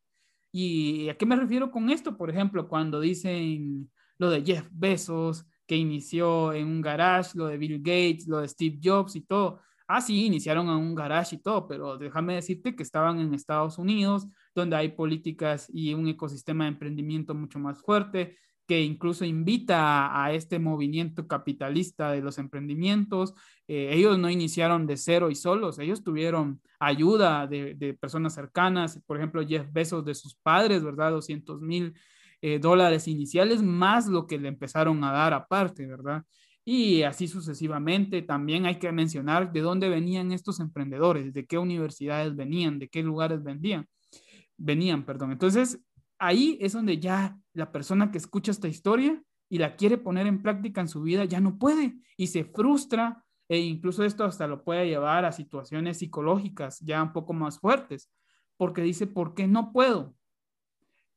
¿Y 0.51 1.07
a 1.07 1.15
qué 1.15 1.25
me 1.25 1.37
refiero 1.37 1.71
con 1.71 1.89
esto? 1.89 2.17
Por 2.17 2.29
ejemplo, 2.29 2.67
cuando 2.67 2.99
dicen 2.99 3.89
lo 4.17 4.29
de 4.29 4.43
Jeff 4.43 4.67
Bezos, 4.69 5.45
que 5.67 5.75
inició 5.75 6.53
en 6.53 6.67
un 6.67 6.81
garage, 6.81 7.31
lo 7.35 7.47
de 7.47 7.57
Bill 7.57 7.79
Gates, 7.79 8.27
lo 8.27 8.39
de 8.39 8.47
Steve 8.47 8.79
Jobs 8.83 9.15
y 9.15 9.21
todo. 9.21 9.59
Ah, 9.87 10.01
sí, 10.01 10.25
iniciaron 10.25 10.67
en 10.67 10.75
un 10.75 10.95
garage 10.95 11.35
y 11.35 11.39
todo, 11.39 11.67
pero 11.67 11.97
déjame 11.97 12.35
decirte 12.35 12.75
que 12.75 12.83
estaban 12.83 13.19
en 13.19 13.33
Estados 13.33 13.77
Unidos, 13.77 14.27
donde 14.55 14.75
hay 14.75 14.89
políticas 14.89 15.69
y 15.73 15.93
un 15.93 16.07
ecosistema 16.07 16.63
de 16.63 16.69
emprendimiento 16.69 17.35
mucho 17.35 17.59
más 17.59 17.81
fuerte, 17.81 18.37
que 18.65 18.81
incluso 18.81 19.25
invita 19.25 20.23
a, 20.23 20.31
este 20.33 20.57
movimiento 20.57 21.27
capitalista 21.27 22.11
de 22.11 22.21
los 22.21 22.37
emprendimientos. 22.37 23.33
Eh, 23.67 23.89
ellos 23.91 24.17
no 24.17 24.29
iniciaron 24.29 24.87
de 24.87 24.95
cero 24.97 25.29
y 25.29 25.35
solos, 25.35 25.79
ellos 25.79 26.03
tuvieron 26.03 26.61
ayuda 26.79 27.45
de, 27.47 27.97
personas 27.99 28.33
cercanas, 28.33 29.01
por 29.05 29.17
ejemplo, 29.17 29.45
Jeff 29.45 29.67
Bezos 29.71 30.05
de 30.05 30.15
sus 30.15 30.35
padres, 30.35 30.83
¿verdad? 30.83 31.11
200 31.11 31.61
mil 31.61 31.93
eh, 32.45 32.59
dólares 32.59 33.07
iniciales, 33.07 33.63
más 33.63 34.07
lo 34.07 34.27
que 34.27 34.37
le 34.37 34.49
empezaron 34.49 35.01
a 35.05 35.13
dar 35.13 35.33
aparte, 35.33 35.87
¿verdad? 35.87 36.25
Y 36.65 37.03
así 37.03 37.29
sucesivamente. 37.29 38.21
También 38.21 38.65
hay 38.65 38.79
que 38.79 38.91
mencionar 38.91 39.53
de 39.53 39.61
dónde 39.61 39.87
venían 39.87 40.33
estos 40.33 40.59
emprendedores, 40.59 41.33
de 41.33 41.45
qué 41.45 41.57
universidades 41.57 42.35
venían, 42.35 42.79
de 42.79 42.89
qué 42.89 43.01
lugares 43.01 43.41
vendían, 43.43 43.87
venían, 44.57 45.05
perdón. 45.05 45.31
Entonces, 45.31 45.79
ahí 46.19 46.57
es 46.59 46.73
donde 46.73 46.99
ya 46.99 47.39
la 47.53 47.71
persona 47.71 48.11
que 48.11 48.17
escucha 48.17 48.51
esta 48.51 48.67
historia 48.67 49.23
y 49.47 49.57
la 49.57 49.77
quiere 49.77 49.97
poner 49.97 50.27
en 50.27 50.41
práctica 50.41 50.81
en 50.81 50.89
su 50.89 51.01
vida 51.01 51.23
ya 51.23 51.39
no 51.39 51.57
puede 51.57 51.95
y 52.17 52.27
se 52.27 52.43
frustra 52.43 53.23
e 53.47 53.59
incluso 53.59 54.03
esto 54.03 54.25
hasta 54.25 54.47
lo 54.47 54.65
puede 54.65 54.85
llevar 54.85 55.23
a 55.23 55.31
situaciones 55.31 55.99
psicológicas 55.99 56.81
ya 56.81 57.01
un 57.01 57.13
poco 57.13 57.31
más 57.31 57.57
fuertes, 57.57 58.11
porque 58.57 58.81
dice, 58.81 59.07
¿por 59.07 59.33
qué 59.33 59.47
no 59.47 59.71
puedo? 59.71 60.13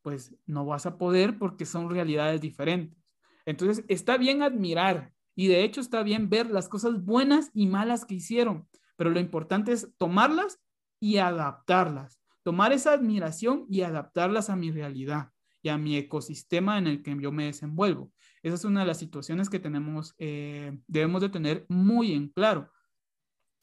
Pues 0.07 0.37
no 0.47 0.65
vas 0.65 0.87
a 0.87 0.99
poder 0.99 1.37
porque 1.37 1.67
son 1.67 1.91
realidades 1.91 2.41
diferentes. 2.41 2.97
Entonces, 3.45 3.85
está 3.89 4.17
bien 4.17 4.41
admirar 4.41 5.13
y 5.35 5.49
de 5.49 5.65
hecho 5.65 5.81
está 5.81 6.05
bien 6.05 6.31
ver 6.31 6.49
las 6.49 6.69
cosas 6.69 7.05
buenas 7.05 7.51
y 7.55 7.67
malas 7.67 8.05
que 8.05 8.15
hicieron, 8.15 8.69
pero 8.97 9.11
lo 9.11 9.19
importante 9.19 9.73
es 9.73 9.91
tomarlas 9.99 10.61
y 11.01 11.17
adaptarlas 11.17 12.21
tomar 12.47 12.73
esa 12.73 12.93
admiración 12.93 13.67
y 13.69 13.81
adaptarlas 13.81 14.51
a 14.51 14.55
mi 14.55 14.71
realidad 14.71 15.33
y 15.63 15.69
a 15.69 15.79
mi 15.79 15.97
ecosistema 15.97 16.79
en 16.79 16.87
el 16.87 17.03
que 17.03 17.19
yo 17.21 17.33
me 17.33 17.47
desenvuelvo. 17.47 18.13
Esa 18.41 18.55
es 18.55 18.65
una 18.65 18.83
de 18.83 18.87
las 18.87 19.01
situaciones 19.01 19.51
que 19.51 19.59
tenemos, 19.59 20.15
eh, 20.19 20.79
debemos 20.87 21.23
de 21.23 21.29
tener 21.29 21.67
muy 21.69 22.13
en 22.13 22.29
claro. 22.29 22.71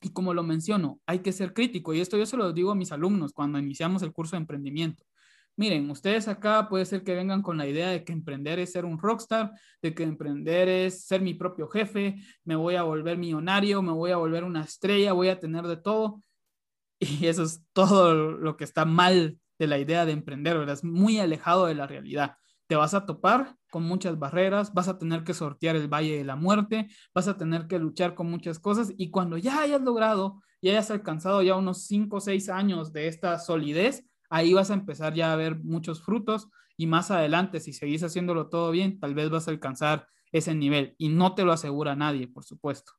Y 0.01 0.09
como 0.09 0.33
lo 0.33 0.43
menciono, 0.43 0.99
hay 1.05 1.19
que 1.19 1.31
ser 1.31 1.53
crítico 1.53 1.93
y 1.93 2.01
esto 2.01 2.17
yo 2.17 2.25
se 2.25 2.35
lo 2.35 2.51
digo 2.51 2.71
a 2.71 2.75
mis 2.75 2.91
alumnos 2.91 3.31
cuando 3.31 3.57
iniciamos 3.57 4.03
el 4.03 4.11
curso 4.11 4.35
de 4.35 4.41
emprendimiento. 4.41 5.05
Miren, 5.55 5.89
ustedes 5.91 6.27
acá 6.27 6.67
puede 6.67 6.85
ser 6.85 7.03
que 7.03 7.13
vengan 7.13 7.43
con 7.43 7.57
la 7.57 7.67
idea 7.67 7.89
de 7.89 8.03
que 8.03 8.11
emprender 8.11 8.57
es 8.57 8.71
ser 8.71 8.85
un 8.85 8.97
rockstar, 8.99 9.51
de 9.83 9.93
que 9.93 10.03
emprender 10.03 10.67
es 10.67 11.05
ser 11.05 11.21
mi 11.21 11.35
propio 11.35 11.67
jefe, 11.67 12.15
me 12.43 12.55
voy 12.55 12.75
a 12.75 12.83
volver 12.83 13.17
millonario, 13.17 13.83
me 13.83 13.91
voy 13.91 14.11
a 14.11 14.17
volver 14.17 14.43
una 14.43 14.63
estrella, 14.63 15.13
voy 15.13 15.29
a 15.29 15.39
tener 15.39 15.65
de 15.67 15.77
todo. 15.77 16.21
Y 16.99 17.27
eso 17.27 17.43
es 17.43 17.65
todo 17.73 18.13
lo 18.13 18.55
que 18.55 18.63
está 18.63 18.85
mal 18.85 19.37
de 19.59 19.67
la 19.67 19.77
idea 19.77 20.05
de 20.05 20.13
emprender, 20.13 20.57
¿verdad? 20.57 20.75
Es 20.75 20.83
muy 20.83 21.19
alejado 21.19 21.65
de 21.65 21.75
la 21.75 21.85
realidad. 21.85 22.37
Te 22.67 22.75
vas 22.75 22.93
a 22.93 23.05
topar 23.05 23.55
con 23.69 23.83
muchas 23.83 24.17
barreras, 24.17 24.73
vas 24.73 24.87
a 24.87 24.97
tener 24.97 25.23
que 25.23 25.33
sortear 25.33 25.75
el 25.75 25.87
valle 25.87 26.17
de 26.17 26.23
la 26.23 26.35
muerte, 26.35 26.87
vas 27.13 27.27
a 27.27 27.37
tener 27.37 27.67
que 27.67 27.77
luchar 27.77 28.15
con 28.15 28.29
muchas 28.29 28.57
cosas 28.57 28.93
y 28.97 29.11
cuando 29.11 29.37
ya 29.37 29.61
hayas 29.61 29.81
logrado 29.81 30.41
y 30.61 30.69
hayas 30.69 30.91
alcanzado 30.91 31.41
ya 31.41 31.55
unos 31.55 31.85
5 31.87 32.17
o 32.17 32.21
6 32.21 32.49
años 32.49 32.93
de 32.93 33.07
esta 33.07 33.37
solidez, 33.37 34.05
ahí 34.29 34.53
vas 34.53 34.71
a 34.71 34.75
empezar 34.75 35.13
ya 35.13 35.33
a 35.33 35.35
ver 35.35 35.63
muchos 35.63 36.01
frutos 36.01 36.49
y 36.77 36.87
más 36.87 37.11
adelante, 37.11 37.59
si 37.59 37.73
seguís 37.73 38.03
haciéndolo 38.03 38.49
todo 38.49 38.71
bien, 38.71 38.99
tal 38.99 39.13
vez 39.13 39.29
vas 39.29 39.47
a 39.47 39.51
alcanzar 39.51 40.07
ese 40.31 40.55
nivel 40.55 40.95
y 40.97 41.09
no 41.09 41.35
te 41.35 41.43
lo 41.43 41.51
asegura 41.51 41.95
nadie, 41.95 42.27
por 42.27 42.43
supuesto. 42.43 42.93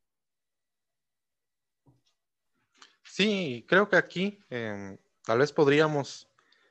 Sí, 3.02 3.64
creo 3.68 3.88
que 3.88 3.96
aquí 3.96 4.40
em, 4.50 4.96
tal 5.24 5.38
vez 5.38 5.52
podríamos 5.52 6.28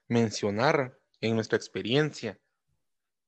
mencionar 0.08 0.98
en 1.22 1.36
nuestra 1.36 1.58
experiencia 1.58 2.40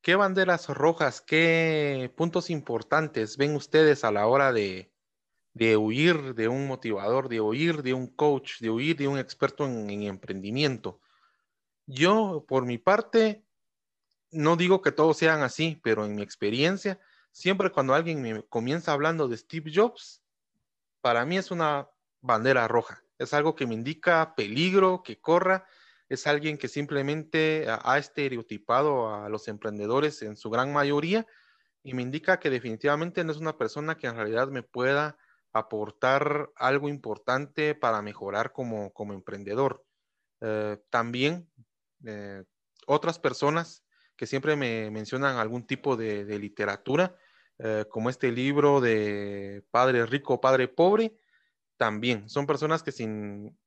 qué 0.01 0.15
banderas 0.15 0.69
rojas, 0.69 1.21
qué 1.21 2.13
puntos 2.15 2.49
importantes 2.49 3.37
ven 3.37 3.55
ustedes 3.55 4.03
a 4.03 4.11
la 4.11 4.27
hora 4.27 4.53
de, 4.53 4.91
huir 5.77 6.35
de 6.35 6.47
un 6.47 6.67
motivador, 6.67 7.29
de 7.29 7.41
huir 7.41 7.83
de 7.83 7.93
un 7.93 8.07
coach, 8.07 8.59
de 8.59 8.69
huir 8.69 8.97
de 8.97 9.07
un 9.07 9.17
experto 9.17 9.65
en 9.65 10.03
emprendimiento. 10.03 10.99
Yo, 11.87 12.45
por 12.47 12.65
mi 12.65 12.77
parte, 12.77 13.45
no 14.31 14.55
digo 14.55 14.81
que 14.81 14.91
todos 14.91 15.17
sean 15.17 15.43
así, 15.43 15.79
pero 15.83 16.05
en 16.05 16.15
mi 16.15 16.21
experiencia, 16.21 16.99
siempre 17.31 17.71
cuando 17.71 17.93
alguien 17.93 18.21
me 18.21 18.43
comienza 18.43 18.91
hablando 18.91 19.27
de 19.27 19.37
Steve 19.37 19.71
Jobs, 19.73 20.23
para 21.01 21.25
mí 21.25 21.37
es 21.37 21.51
una 21.51 21.89
bandera 22.21 22.67
roja 22.67 23.05
es 23.17 23.33
algo 23.33 23.55
que 23.55 23.67
me 23.67 23.73
indica 23.73 24.35
peligro, 24.35 25.03
que 25.03 25.19
corra, 25.19 25.65
es 26.09 26.27
alguien 26.27 26.57
que 26.57 26.67
simplemente 26.67 27.65
ha 27.67 27.97
estereotipado 27.97 29.13
a 29.13 29.29
los 29.29 29.47
emprendedores 29.47 30.21
en 30.21 30.35
su 30.35 30.49
gran 30.49 30.71
mayoría 30.71 31.25
y 31.81 31.93
me 31.93 32.03
indica 32.03 32.39
que 32.39 32.49
definitivamente 32.49 33.23
no 33.23 33.31
es 33.31 33.39
una 33.39 33.57
persona 33.57 33.97
que 33.97 34.07
en 34.07 34.15
realidad 34.15 34.49
me 34.49 34.63
pueda 34.63 35.17
aportar 35.51 36.51
algo 36.55 36.89
importante 36.89 37.73
para 37.73 38.01
mejorar 38.01 38.51
como, 38.51 38.91
como 38.93 39.13
emprendedor. 39.13 39.83
Eh, 40.41 40.77
también 40.89 41.49
eh, 42.05 42.43
otras 42.87 43.19
personas 43.19 43.83
que 44.15 44.27
siempre 44.27 44.55
me 44.55 44.89
mencionan 44.91 45.37
algún 45.37 45.65
tipo 45.65 45.97
de, 45.97 46.23
literatura, 46.39 47.15
eh, 47.59 47.85
como 47.89 48.09
este 48.09 48.31
libro 48.31 48.79
de 48.79 49.63
Padre 49.71 50.05
Rico, 50.05 50.39
Padre 50.39 50.67
Pobre, 50.67 51.17
también. 51.77 52.29
Son 52.29 52.45
personas 52.45 52.83
que 52.83 52.91
sin, 52.91 53.57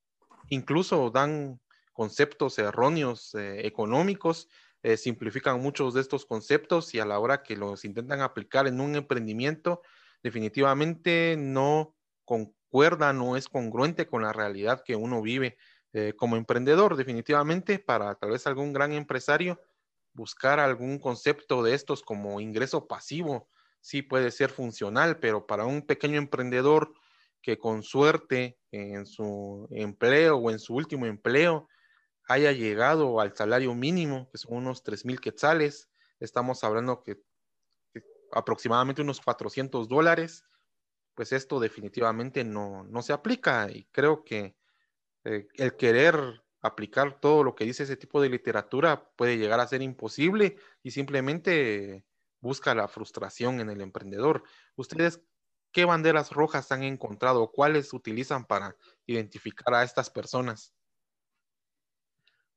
incluso 0.48 1.10
dan 1.10 1.60
conceptos 1.92 2.58
erróneos 2.58 3.34
eh, 3.34 3.66
económicos, 3.66 4.48
simplifican 4.96 5.60
muchos 5.60 5.92
de 5.92 6.00
estos 6.00 6.24
conceptos 6.24 6.94
y 6.94 7.00
a 7.00 7.04
la 7.04 7.18
hora 7.18 7.42
que 7.42 7.56
los 7.56 7.84
intentan 7.84 8.20
aplicar 8.20 8.68
en 8.68 8.80
un 8.80 8.94
emprendimiento, 8.94 9.82
definitivamente 10.22 11.34
no 11.36 11.96
concuerda, 12.24 13.12
no 13.12 13.36
es 13.36 13.48
congruente 13.48 14.06
con 14.06 14.22
la 14.22 14.32
realidad 14.32 14.84
que 14.86 14.94
uno 14.94 15.20
vive 15.20 15.58
eh, 15.92 16.14
como 16.16 16.36
emprendedor. 16.36 16.96
Definitivamente 16.96 17.78
para 17.78 18.14
tal 18.14 18.30
vez 18.30 18.46
algún 18.46 18.72
gran 18.72 18.92
empresario 18.92 19.60
buscar 20.12 20.58
algún 20.58 20.98
concepto 20.98 21.62
de 21.62 21.74
estos 21.74 22.02
como 22.02 22.40
ingreso 22.40 22.88
pasivo 22.88 23.48
sí 23.80 24.02
puede 24.02 24.30
ser 24.30 24.50
funcional, 24.50 25.18
pero 25.18 25.46
para 25.46 25.64
un 25.64 25.82
pequeño 25.82 26.18
emprendedor 26.18 26.92
que 27.40 27.58
con 27.58 27.82
suerte 27.82 28.58
en 28.72 29.06
su 29.06 29.66
empleo 29.70 30.36
o 30.36 30.50
en 30.50 30.58
su 30.58 30.74
último 30.74 31.06
empleo 31.06 31.68
haya 32.28 32.52
llegado 32.52 33.20
al 33.20 33.34
salario 33.34 33.74
mínimo, 33.74 34.28
que 34.30 34.38
son 34.38 34.56
unos 34.56 34.82
3 34.82 35.06
mil 35.06 35.20
quetzales. 35.20 35.88
Estamos 36.20 36.62
hablando 36.64 37.02
que, 37.02 37.22
aproximadamente 38.32 39.00
unos 39.00 39.20
400 39.20 39.88
dólares. 39.88 40.44
Pues 41.14 41.32
esto 41.32 41.58
definitivamente 41.58 42.44
no, 42.44 42.84
no 42.84 43.02
se 43.02 43.12
aplica 43.12 43.70
y 43.70 43.84
creo 43.86 44.24
que 44.24 44.57
eh, 45.28 45.46
el 45.56 45.76
querer 45.76 46.42
aplicar 46.62 47.20
todo 47.20 47.44
lo 47.44 47.54
que 47.54 47.66
dice 47.66 47.82
ese 47.82 47.98
tipo 47.98 48.22
de 48.22 48.30
literatura 48.30 49.10
puede 49.14 49.36
llegar 49.36 49.60
a 49.60 49.66
ser 49.66 49.82
imposible 49.82 50.56
y 50.82 50.90
simplemente 50.90 52.06
busca 52.40 52.74
la 52.74 52.88
frustración 52.88 53.60
en 53.60 53.68
el 53.68 53.82
emprendedor. 53.82 54.42
¿Ustedes 54.74 55.20
qué 55.70 55.84
banderas 55.84 56.30
rojas 56.32 56.72
han 56.72 56.82
encontrado 56.82 57.52
cuáles 57.52 57.92
utilizan 57.92 58.46
para 58.46 58.74
identificar 59.04 59.74
a 59.74 59.82
estas 59.82 60.08
personas? 60.08 60.72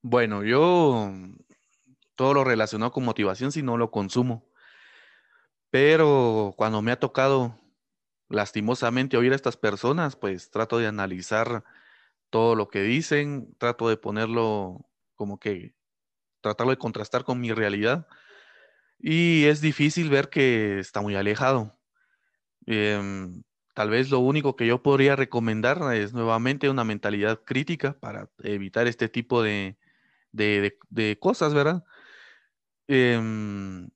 Bueno, 0.01 0.43
yo 0.43 1.11
todo 2.15 2.33
lo 2.33 2.45
relacionado 2.45 2.93
con 2.93 3.03
motivación 3.03 3.51
si 3.51 3.63
no 3.63 3.75
lo 3.75 3.91
consumo. 3.91 4.47
Pero 5.69 6.53
cuando 6.55 6.81
me 6.81 6.93
ha 6.93 6.99
tocado 6.99 7.59
lastimosamente 8.29 9.17
oír 9.17 9.33
a 9.33 9.35
estas 9.35 9.57
personas, 9.57 10.15
pues 10.15 10.49
trato 10.51 10.77
de 10.77 10.87
analizar 10.87 11.65
todo 12.31 12.55
lo 12.55 12.69
que 12.69 12.81
dicen, 12.81 13.53
trato 13.59 13.89
de 13.89 13.97
ponerlo 13.97 14.89
como 15.15 15.39
que, 15.39 15.75
tratarlo 16.41 16.71
de 16.71 16.77
contrastar 16.79 17.23
con 17.23 17.39
mi 17.39 17.51
realidad. 17.51 18.07
Y 18.99 19.45
es 19.45 19.61
difícil 19.61 20.09
ver 20.09 20.29
que 20.29 20.79
está 20.79 21.01
muy 21.01 21.15
alejado. 21.15 21.77
Em, 22.65 23.43
tal 23.73 23.89
vez 23.89 24.09
lo 24.09 24.19
único 24.19 24.55
que 24.55 24.67
yo 24.67 24.81
podría 24.81 25.15
recomendar 25.15 25.93
es 25.93 26.13
nuevamente 26.13 26.69
una 26.69 26.83
mentalidad 26.83 27.41
crítica 27.43 27.97
para 27.99 28.29
evitar 28.43 28.87
este 28.87 29.09
tipo 29.09 29.43
de, 29.43 29.77
de, 30.31 31.17
cosas, 31.19 31.53
¿verdad? 31.53 31.83
Em, 32.87 33.89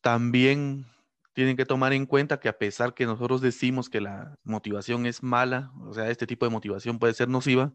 también 0.00 0.86
tienen 1.32 1.56
que 1.56 1.66
tomar 1.66 1.92
en 1.92 2.06
cuenta 2.06 2.40
que 2.40 2.48
a 2.48 2.58
pesar 2.58 2.94
que 2.94 3.06
nosotros 3.06 3.40
decimos 3.40 3.88
que 3.88 4.00
la 4.00 4.38
motivación 4.42 5.06
es 5.06 5.22
mala, 5.22 5.72
o 5.82 5.94
sea, 5.94 6.10
este 6.10 6.26
tipo 6.26 6.44
de 6.44 6.50
motivación 6.50 6.98
puede 6.98 7.14
ser 7.14 7.28
nociva, 7.28 7.72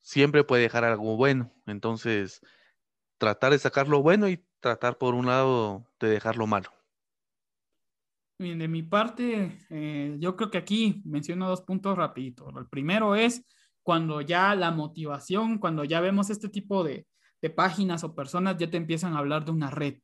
siempre 0.00 0.44
puede 0.44 0.62
dejar 0.62 0.84
algo 0.84 1.16
bueno. 1.16 1.52
Entonces, 1.66 2.40
tratar 3.18 3.52
de 3.52 3.58
sacar 3.58 3.88
lo 3.88 4.02
bueno 4.02 4.28
y 4.28 4.44
tratar 4.60 4.98
por 4.98 5.14
un 5.14 5.26
lado 5.26 5.86
de 5.98 6.08
dejar 6.08 6.36
lo 6.36 6.46
malo. 6.46 6.70
Bien, 8.38 8.58
de 8.58 8.68
mi 8.68 8.82
parte, 8.82 9.58
eh, 9.70 10.16
yo 10.18 10.36
creo 10.36 10.50
que 10.50 10.58
aquí 10.58 11.02
menciono 11.06 11.48
dos 11.48 11.62
puntos 11.62 11.96
rapiditos. 11.96 12.54
El 12.54 12.68
primero 12.68 13.16
es 13.16 13.42
cuando 13.82 14.20
ya 14.20 14.54
la 14.54 14.70
motivación, 14.70 15.58
cuando 15.58 15.84
ya 15.84 16.00
vemos 16.00 16.28
este 16.28 16.50
tipo 16.50 16.84
de, 16.84 17.06
de 17.40 17.50
páginas 17.50 18.04
o 18.04 18.14
personas, 18.14 18.58
ya 18.58 18.70
te 18.70 18.76
empiezan 18.76 19.14
a 19.14 19.20
hablar 19.20 19.46
de 19.46 19.52
una 19.52 19.70
red, 19.70 20.00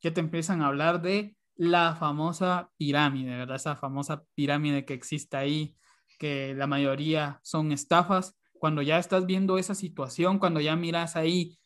ya 0.00 0.14
te 0.14 0.20
empiezan 0.20 0.62
a 0.62 0.68
hablar 0.68 1.02
de 1.02 1.36
la 1.56 1.94
famosa 1.94 2.70
pirámide, 2.76 3.36
¿verdad? 3.36 3.56
Esa 3.56 3.76
famosa 3.76 4.24
pirámide 4.34 4.84
que 4.84 4.94
existe 4.94 5.36
ahí, 5.36 5.76
que 6.18 6.54
la 6.54 6.66
mayoría 6.66 7.40
son 7.42 7.72
estafas. 7.72 8.36
Cuando 8.58 8.82
ya 8.82 8.98
estás 8.98 9.26
viendo 9.26 9.58
esa 9.58 9.74
situación, 9.74 10.38
cuando 10.38 10.60
ya 10.60 10.74
miras 10.76 11.16
ahí 11.16 11.58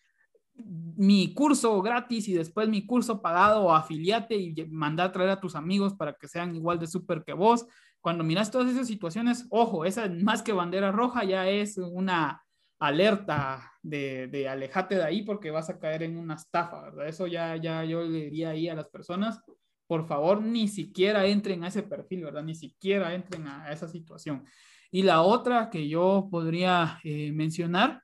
mi 0.96 1.32
curso 1.34 1.80
gratis 1.82 2.28
y 2.28 2.34
después 2.34 2.68
mi 2.68 2.84
curso 2.84 3.22
pagado 3.22 3.62
o 3.64 3.74
afiliate 3.74 4.36
y 4.36 4.54
manda 4.68 5.04
a 5.04 5.12
traer 5.12 5.30
a 5.30 5.40
tus 5.40 5.54
amigos 5.54 5.94
para 5.94 6.14
que 6.14 6.26
sean 6.26 6.54
igual 6.56 6.78
de 6.78 6.88
súper 6.88 7.22
que 7.24 7.32
vos. 7.32 7.66
Cuando 8.00 8.24
miras 8.24 8.50
todas 8.50 8.70
esas 8.70 8.86
situaciones, 8.86 9.46
ojo, 9.50 9.84
esa 9.84 10.08
más 10.08 10.42
que 10.42 10.52
bandera 10.52 10.90
roja 10.90 11.24
ya 11.24 11.48
es 11.48 11.78
una 11.78 12.42
alerta 12.80 13.72
de, 13.82 14.28
de 14.28 14.48
alejate 14.48 14.96
de 14.96 15.04
ahí 15.04 15.22
porque 15.22 15.50
vas 15.50 15.68
a 15.70 15.78
caer 15.78 16.02
en 16.04 16.16
una 16.16 16.34
estafa, 16.34 16.82
¿verdad? 16.82 17.08
Eso 17.08 17.26
ya, 17.26 17.56
ya 17.56 17.84
yo 17.84 18.02
le 18.02 18.24
diría 18.24 18.50
ahí 18.50 18.68
a 18.68 18.74
las 18.74 18.88
personas, 18.88 19.40
por 19.88 20.06
favor, 20.06 20.42
ni 20.42 20.68
siquiera 20.68 21.26
entren 21.26 21.64
a 21.64 21.68
ese 21.68 21.82
perfil, 21.82 22.24
¿verdad? 22.24 22.44
Ni 22.44 22.54
siquiera 22.54 23.14
entren 23.14 23.48
a, 23.48 23.72
esa 23.72 23.88
situación. 23.88 24.44
Y 24.90 25.02
la 25.02 25.22
otra 25.22 25.70
que 25.70 25.88
yo 25.88 26.28
podría 26.30 27.00
eh, 27.04 27.32
mencionar, 27.32 28.02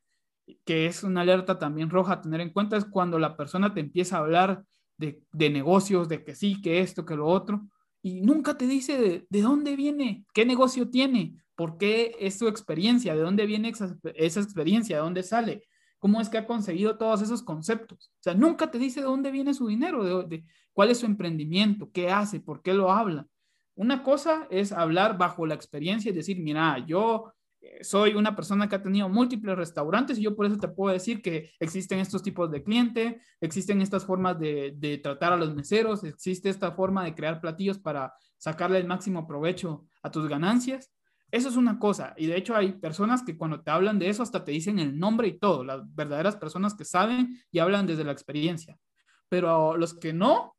que 0.64 0.86
es 0.86 1.04
una 1.04 1.20
alerta 1.20 1.58
también 1.58 1.90
roja 1.90 2.14
a 2.14 2.20
tener 2.22 2.40
en 2.40 2.50
cuenta, 2.50 2.78
es 2.78 2.86
cuando 2.86 3.18
la 3.18 3.36
persona 3.36 3.74
te 3.74 3.80
empieza 3.80 4.16
a 4.16 4.20
hablar 4.20 4.64
de, 4.96 5.22
negocios, 5.50 6.08
de 6.08 6.24
que 6.24 6.34
sí, 6.34 6.62
que 6.62 6.80
esto, 6.80 7.04
que 7.04 7.16
lo 7.16 7.26
otro, 7.26 7.68
y 8.02 8.22
nunca 8.22 8.56
te 8.56 8.66
dice 8.66 9.26
de, 9.28 9.42
dónde 9.42 9.76
viene, 9.76 10.24
qué 10.32 10.46
negocio 10.46 10.88
tiene, 10.88 11.36
por 11.54 11.76
qué 11.76 12.16
es 12.18 12.38
su 12.38 12.48
experiencia, 12.48 13.14
de 13.14 13.20
dónde 13.20 13.44
viene 13.44 13.68
esa, 13.68 13.94
esa 14.14 14.40
experiencia, 14.40 14.96
de 14.96 15.02
dónde 15.02 15.22
sale 15.22 15.62
cómo 16.04 16.20
es 16.20 16.28
que 16.28 16.36
ha 16.36 16.46
conseguido 16.46 16.98
todos 16.98 17.22
esos 17.22 17.42
conceptos. 17.42 18.12
O 18.18 18.22
sea, 18.22 18.34
nunca 18.34 18.70
te 18.70 18.78
dice 18.78 19.00
de 19.00 19.06
dónde 19.06 19.30
viene 19.30 19.54
su 19.54 19.68
dinero, 19.68 20.22
de, 20.24 20.44
cuál 20.74 20.90
es 20.90 20.98
su 20.98 21.06
emprendimiento, 21.06 21.90
qué 21.90 22.10
hace, 22.10 22.40
por 22.40 22.60
qué 22.60 22.74
lo 22.74 22.92
habla. 22.92 23.26
Una 23.76 24.02
cosa 24.02 24.46
es 24.50 24.70
hablar 24.72 25.16
bajo 25.16 25.46
la 25.46 25.54
experiencia 25.54 26.10
y 26.10 26.14
decir, 26.14 26.38
mira, 26.40 26.84
yo 26.86 27.32
eh, 27.60 27.82
soy 27.82 28.14
una 28.14 28.36
persona 28.36 28.68
que 28.68 28.76
ha 28.76 28.82
tenido 28.82 29.08
múltiples 29.08 29.56
restaurantes 29.56 30.18
y 30.18 30.22
yo 30.22 30.36
por 30.36 30.46
eso 30.46 30.58
te 30.58 30.68
puedo 30.68 30.92
decir 30.92 31.22
que 31.22 31.50
existen 31.58 31.98
estos 31.98 32.22
tipos 32.22 32.50
de 32.50 32.62
cliente, 32.62 33.20
existen 33.40 33.80
estas 33.80 34.04
formas 34.04 34.38
de, 34.38 34.74
de, 34.76 34.98
tratar 34.98 35.32
a 35.32 35.36
los 35.36 35.54
meseros, 35.54 36.04
existe 36.04 36.50
esta 36.50 36.72
forma 36.72 37.04
de 37.04 37.14
crear 37.14 37.40
platillos 37.40 37.78
para 37.78 38.12
sacarle 38.36 38.78
el 38.78 38.86
máximo 38.86 39.26
provecho 39.26 39.86
a 40.02 40.10
tus 40.10 40.28
ganancias. 40.28 40.92
Eso 41.30 41.48
es 41.48 41.56
una 41.56 41.78
cosa. 41.78 42.14
Y 42.16 42.26
de 42.26 42.36
hecho 42.36 42.54
hay 42.54 42.72
personas 42.74 43.22
que 43.22 43.36
cuando 43.36 43.62
te 43.62 43.70
hablan 43.70 43.98
de 43.98 44.08
eso 44.08 44.22
hasta 44.22 44.44
te 44.44 44.52
dicen 44.52 44.78
el 44.78 44.98
nombre 44.98 45.26
y 45.26 45.38
todo, 45.38 45.64
las 45.64 45.82
verdaderas 45.94 46.36
personas 46.36 46.74
que 46.74 46.84
saben 46.84 47.40
y 47.50 47.58
hablan 47.58 47.86
desde 47.86 48.04
la 48.04 48.12
experiencia. 48.12 48.78
Pero 49.28 49.76
los 49.76 49.94
que 49.94 50.12
no, 50.12 50.53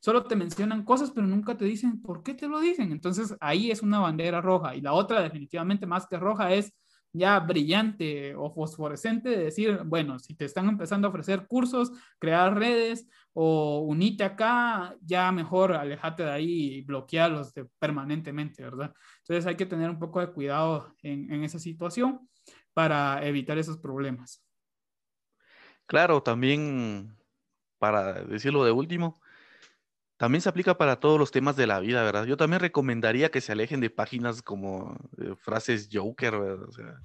solo 0.00 0.24
te 0.24 0.36
mencionan 0.36 0.84
cosas, 0.84 1.10
pero 1.10 1.26
nunca 1.26 1.56
te 1.56 1.64
dicen 1.64 2.02
por 2.02 2.22
qué 2.22 2.34
te 2.34 2.48
lo 2.48 2.60
dicen. 2.60 2.92
Entonces 2.92 3.36
ahí 3.40 3.70
es 3.70 3.82
una 3.82 4.00
bandera 4.00 4.40
roja. 4.40 4.74
Y 4.74 4.80
la 4.80 4.92
otra 4.92 5.22
definitivamente 5.22 5.86
más 5.86 6.06
que 6.06 6.18
roja 6.18 6.52
es 6.52 6.72
ya 7.12 7.40
brillante 7.40 8.34
o 8.34 8.50
fosforescente 8.50 9.30
de 9.30 9.44
decir, 9.44 9.80
bueno, 9.84 10.18
si 10.18 10.34
te 10.34 10.44
están 10.44 10.68
empezando 10.68 11.08
a 11.08 11.10
ofrecer 11.10 11.46
cursos, 11.46 11.90
crear 12.18 12.56
redes 12.56 13.08
o 13.32 13.80
unite 13.80 14.24
acá, 14.24 14.94
ya 15.00 15.32
mejor 15.32 15.72
alejate 15.72 16.24
de 16.24 16.30
ahí 16.30 16.74
y 16.74 16.82
bloquearlos 16.82 17.52
permanentemente, 17.78 18.62
¿verdad? 18.62 18.92
Entonces 19.18 19.46
hay 19.46 19.56
que 19.56 19.66
tener 19.66 19.90
un 19.90 19.98
poco 19.98 20.20
de 20.20 20.32
cuidado 20.32 20.94
en, 21.02 21.32
en 21.32 21.44
esa 21.44 21.58
situación 21.58 22.28
para 22.74 23.26
evitar 23.26 23.58
esos 23.58 23.78
problemas. 23.78 24.44
Claro, 25.86 26.22
también 26.22 27.16
para 27.78 28.24
decirlo 28.24 28.64
de 28.64 28.72
último, 28.72 29.20
también 30.18 30.42
se 30.42 30.48
aplica 30.48 30.76
para 30.76 30.98
todos 30.98 31.18
los 31.18 31.30
temas 31.30 31.56
de 31.56 31.68
la 31.68 31.78
vida, 31.78 32.02
¿verdad? 32.02 32.24
Yo 32.26 32.36
también 32.36 32.60
recomendaría 32.60 33.30
que 33.30 33.40
se 33.40 33.52
alejen 33.52 33.80
de 33.80 33.88
páginas 33.88 34.42
como 34.42 34.98
eh, 35.16 35.34
frases 35.38 35.88
Joker, 35.90 36.38
¿verdad? 36.38 36.68
O 36.68 36.72
sea, 36.72 37.00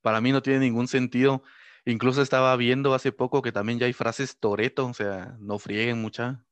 para 0.00 0.20
mí 0.20 0.30
no 0.30 0.40
tiene 0.42 0.60
ningún 0.60 0.86
sentido. 0.86 1.42
Incluso 1.84 2.22
estaba 2.22 2.56
viendo 2.56 2.94
hace 2.94 3.10
poco 3.10 3.42
que 3.42 3.50
también 3.50 3.80
ya 3.80 3.86
hay 3.86 3.92
frases 3.92 4.38
Toreto, 4.38 4.86
o 4.86 4.94
sea, 4.94 5.36
no 5.40 5.58
frieguen 5.58 6.00
mucha. 6.00 6.44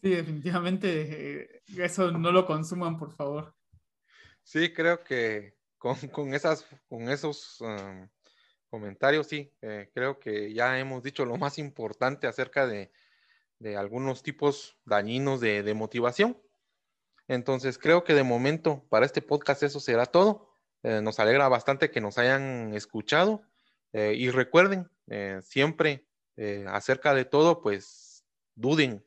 Sí, 0.00 0.10
definitivamente 0.10 1.42
eh, 1.42 1.62
eso 1.76 2.12
no 2.12 2.30
lo 2.30 2.46
consuman, 2.46 2.96
por 2.96 3.10
favor. 3.12 3.52
Sí, 4.44 4.72
creo 4.72 5.02
que 5.02 5.56
con, 5.76 5.96
con 6.08 6.34
esas, 6.34 6.64
con 6.88 7.08
esos 7.08 7.60
um, 7.62 8.08
comentarios, 8.68 9.26
sí, 9.26 9.52
eh, 9.60 9.90
creo 9.92 10.20
que 10.20 10.52
ya 10.54 10.78
hemos 10.78 11.02
dicho 11.02 11.24
lo 11.24 11.36
más 11.36 11.58
importante 11.58 12.28
acerca 12.28 12.66
de 12.68 12.92
de 13.64 13.78
algunos 13.78 14.22
tipos 14.22 14.76
dañinos 14.84 15.40
de, 15.40 15.72
motivación. 15.72 16.38
Entonces, 17.28 17.78
creo 17.78 18.04
que 18.04 18.12
de 18.12 18.22
momento 18.22 18.84
para 18.90 19.06
este 19.06 19.22
podcast 19.22 19.62
eso 19.62 19.80
será 19.80 20.04
todo. 20.04 20.50
Eh, 20.82 21.00
nos 21.00 21.18
alegra 21.18 21.48
bastante 21.48 21.90
que 21.90 22.02
nos 22.02 22.18
hayan 22.18 22.74
escuchado 22.74 23.40
eh, 23.94 24.12
y 24.18 24.28
recuerden 24.28 24.90
eh, 25.08 25.40
siempre 25.42 26.06
acerca 26.66 27.14
de 27.14 27.24
todo, 27.24 27.62
pues 27.62 28.24
duden. 28.54 29.06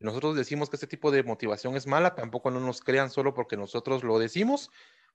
Nosotros 0.00 0.34
decimos 0.34 0.68
que 0.68 0.76
este 0.76 0.86
tipo 0.88 1.10
de 1.10 1.22
motivación 1.22 1.76
es 1.76 1.86
mala, 1.86 2.14
tampoco 2.14 2.50
no 2.50 2.58
nos 2.60 2.80
crean 2.80 3.10
solo 3.10 3.34
porque 3.34 3.58
nosotros 3.58 4.02
lo 4.02 4.18
decimos. 4.18 4.70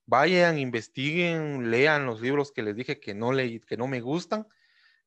Vayan, 0.05 0.59
investiguen, 0.59 1.71
lean 1.71 2.05
los 2.05 2.21
libros 2.21 2.51
que 2.53 2.61
les 2.61 2.75
dije 2.75 2.99
que 2.99 3.15
no, 3.15 3.33
le, 3.33 3.59
que 3.59 3.75
no 3.75 3.87
me 3.87 3.99
gustan 3.99 4.47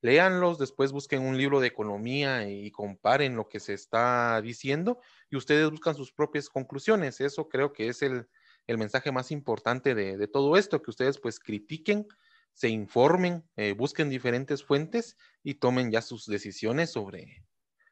léanlos, 0.03 0.59
después 0.59 0.93
busquen 0.93 1.23
un 1.23 1.37
libro 1.37 1.61
de 1.61 1.69
economía 1.69 2.49
y 2.49 2.71
comparen 2.71 3.37
lo 3.37 3.49
que 3.49 3.61
se 3.61 3.75
está 3.75 4.41
diciendo 4.41 5.01
y 5.31 5.37
ustedes 5.37 5.71
buscan 5.71 5.95
sus 5.95 6.13
propias 6.13 6.49
conclusiones. 6.49 7.21
Eso 7.21 7.49
creo 7.49 7.73
que 7.73 7.89
es 7.89 8.03
el, 8.03 8.29
mensaje 8.67 9.11
más 9.11 9.33
importante 9.33 9.95
de, 9.95 10.29
todo 10.29 10.57
esto, 10.57 10.81
que 10.81 10.91
ustedes 10.91 11.19
pues 11.19 11.41
critiquen, 11.41 12.07
se 12.53 12.69
informen, 12.69 13.45
eh, 13.57 13.75
busquen 13.77 14.09
diferentes 14.09 14.63
fuentes 14.63 15.17
y 15.43 15.55
tomen 15.55 15.91
ya 15.91 16.03
sus 16.03 16.27
decisiones 16.27 16.91
sobre, 16.91 17.45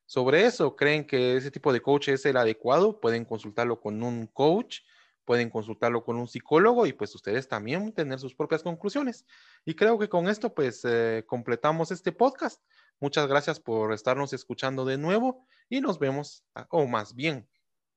sobre 0.07 0.47
eso. 0.47 0.77
¿Creen 0.77 1.05
que 1.05 1.37
ese 1.37 1.51
tipo 1.51 1.73
de 1.73 1.81
coach 1.81 2.09
es 2.09 2.25
el 2.27 2.37
adecuado? 2.37 3.01
Pueden 3.01 3.25
consultarlo 3.25 3.81
con 3.81 4.03
un 4.03 4.27
coach 4.29 4.81
pueden 5.29 5.51
consultarlo 5.51 6.05
con 6.05 6.17
un 6.17 6.27
psicólogo 6.27 6.87
y 6.87 6.95
pues 6.95 7.14
ustedes 7.14 7.49
también 7.49 7.93
tener 7.93 8.19
sus 8.19 8.35
propias 8.35 8.62
conclusiones. 8.62 9.27
Y 9.67 9.75
creo 9.75 9.99
que 9.99 10.09
con 10.09 10.27
esto 10.27 10.55
pues 10.55 10.87
eh, 10.87 11.23
completamos 11.27 11.91
este 11.91 12.12
podcast. 12.12 12.62
Muchas 12.99 13.27
gracias 13.27 13.61
por 13.61 13.93
estarnos 13.93 14.33
escuchando 14.33 14.87
de 14.87 14.97
nuevo 14.97 15.47
y 15.69 15.83
nos 15.83 15.99
vemos, 15.99 16.45
ah, 16.55 16.67
o 16.71 16.87
más 16.87 17.14
bien, 17.14 17.47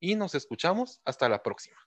y 0.02 0.15
nos 0.15 0.36
escuchamos 0.36 1.00
hasta 1.06 1.30
la 1.30 1.41
próxima. 1.41 1.78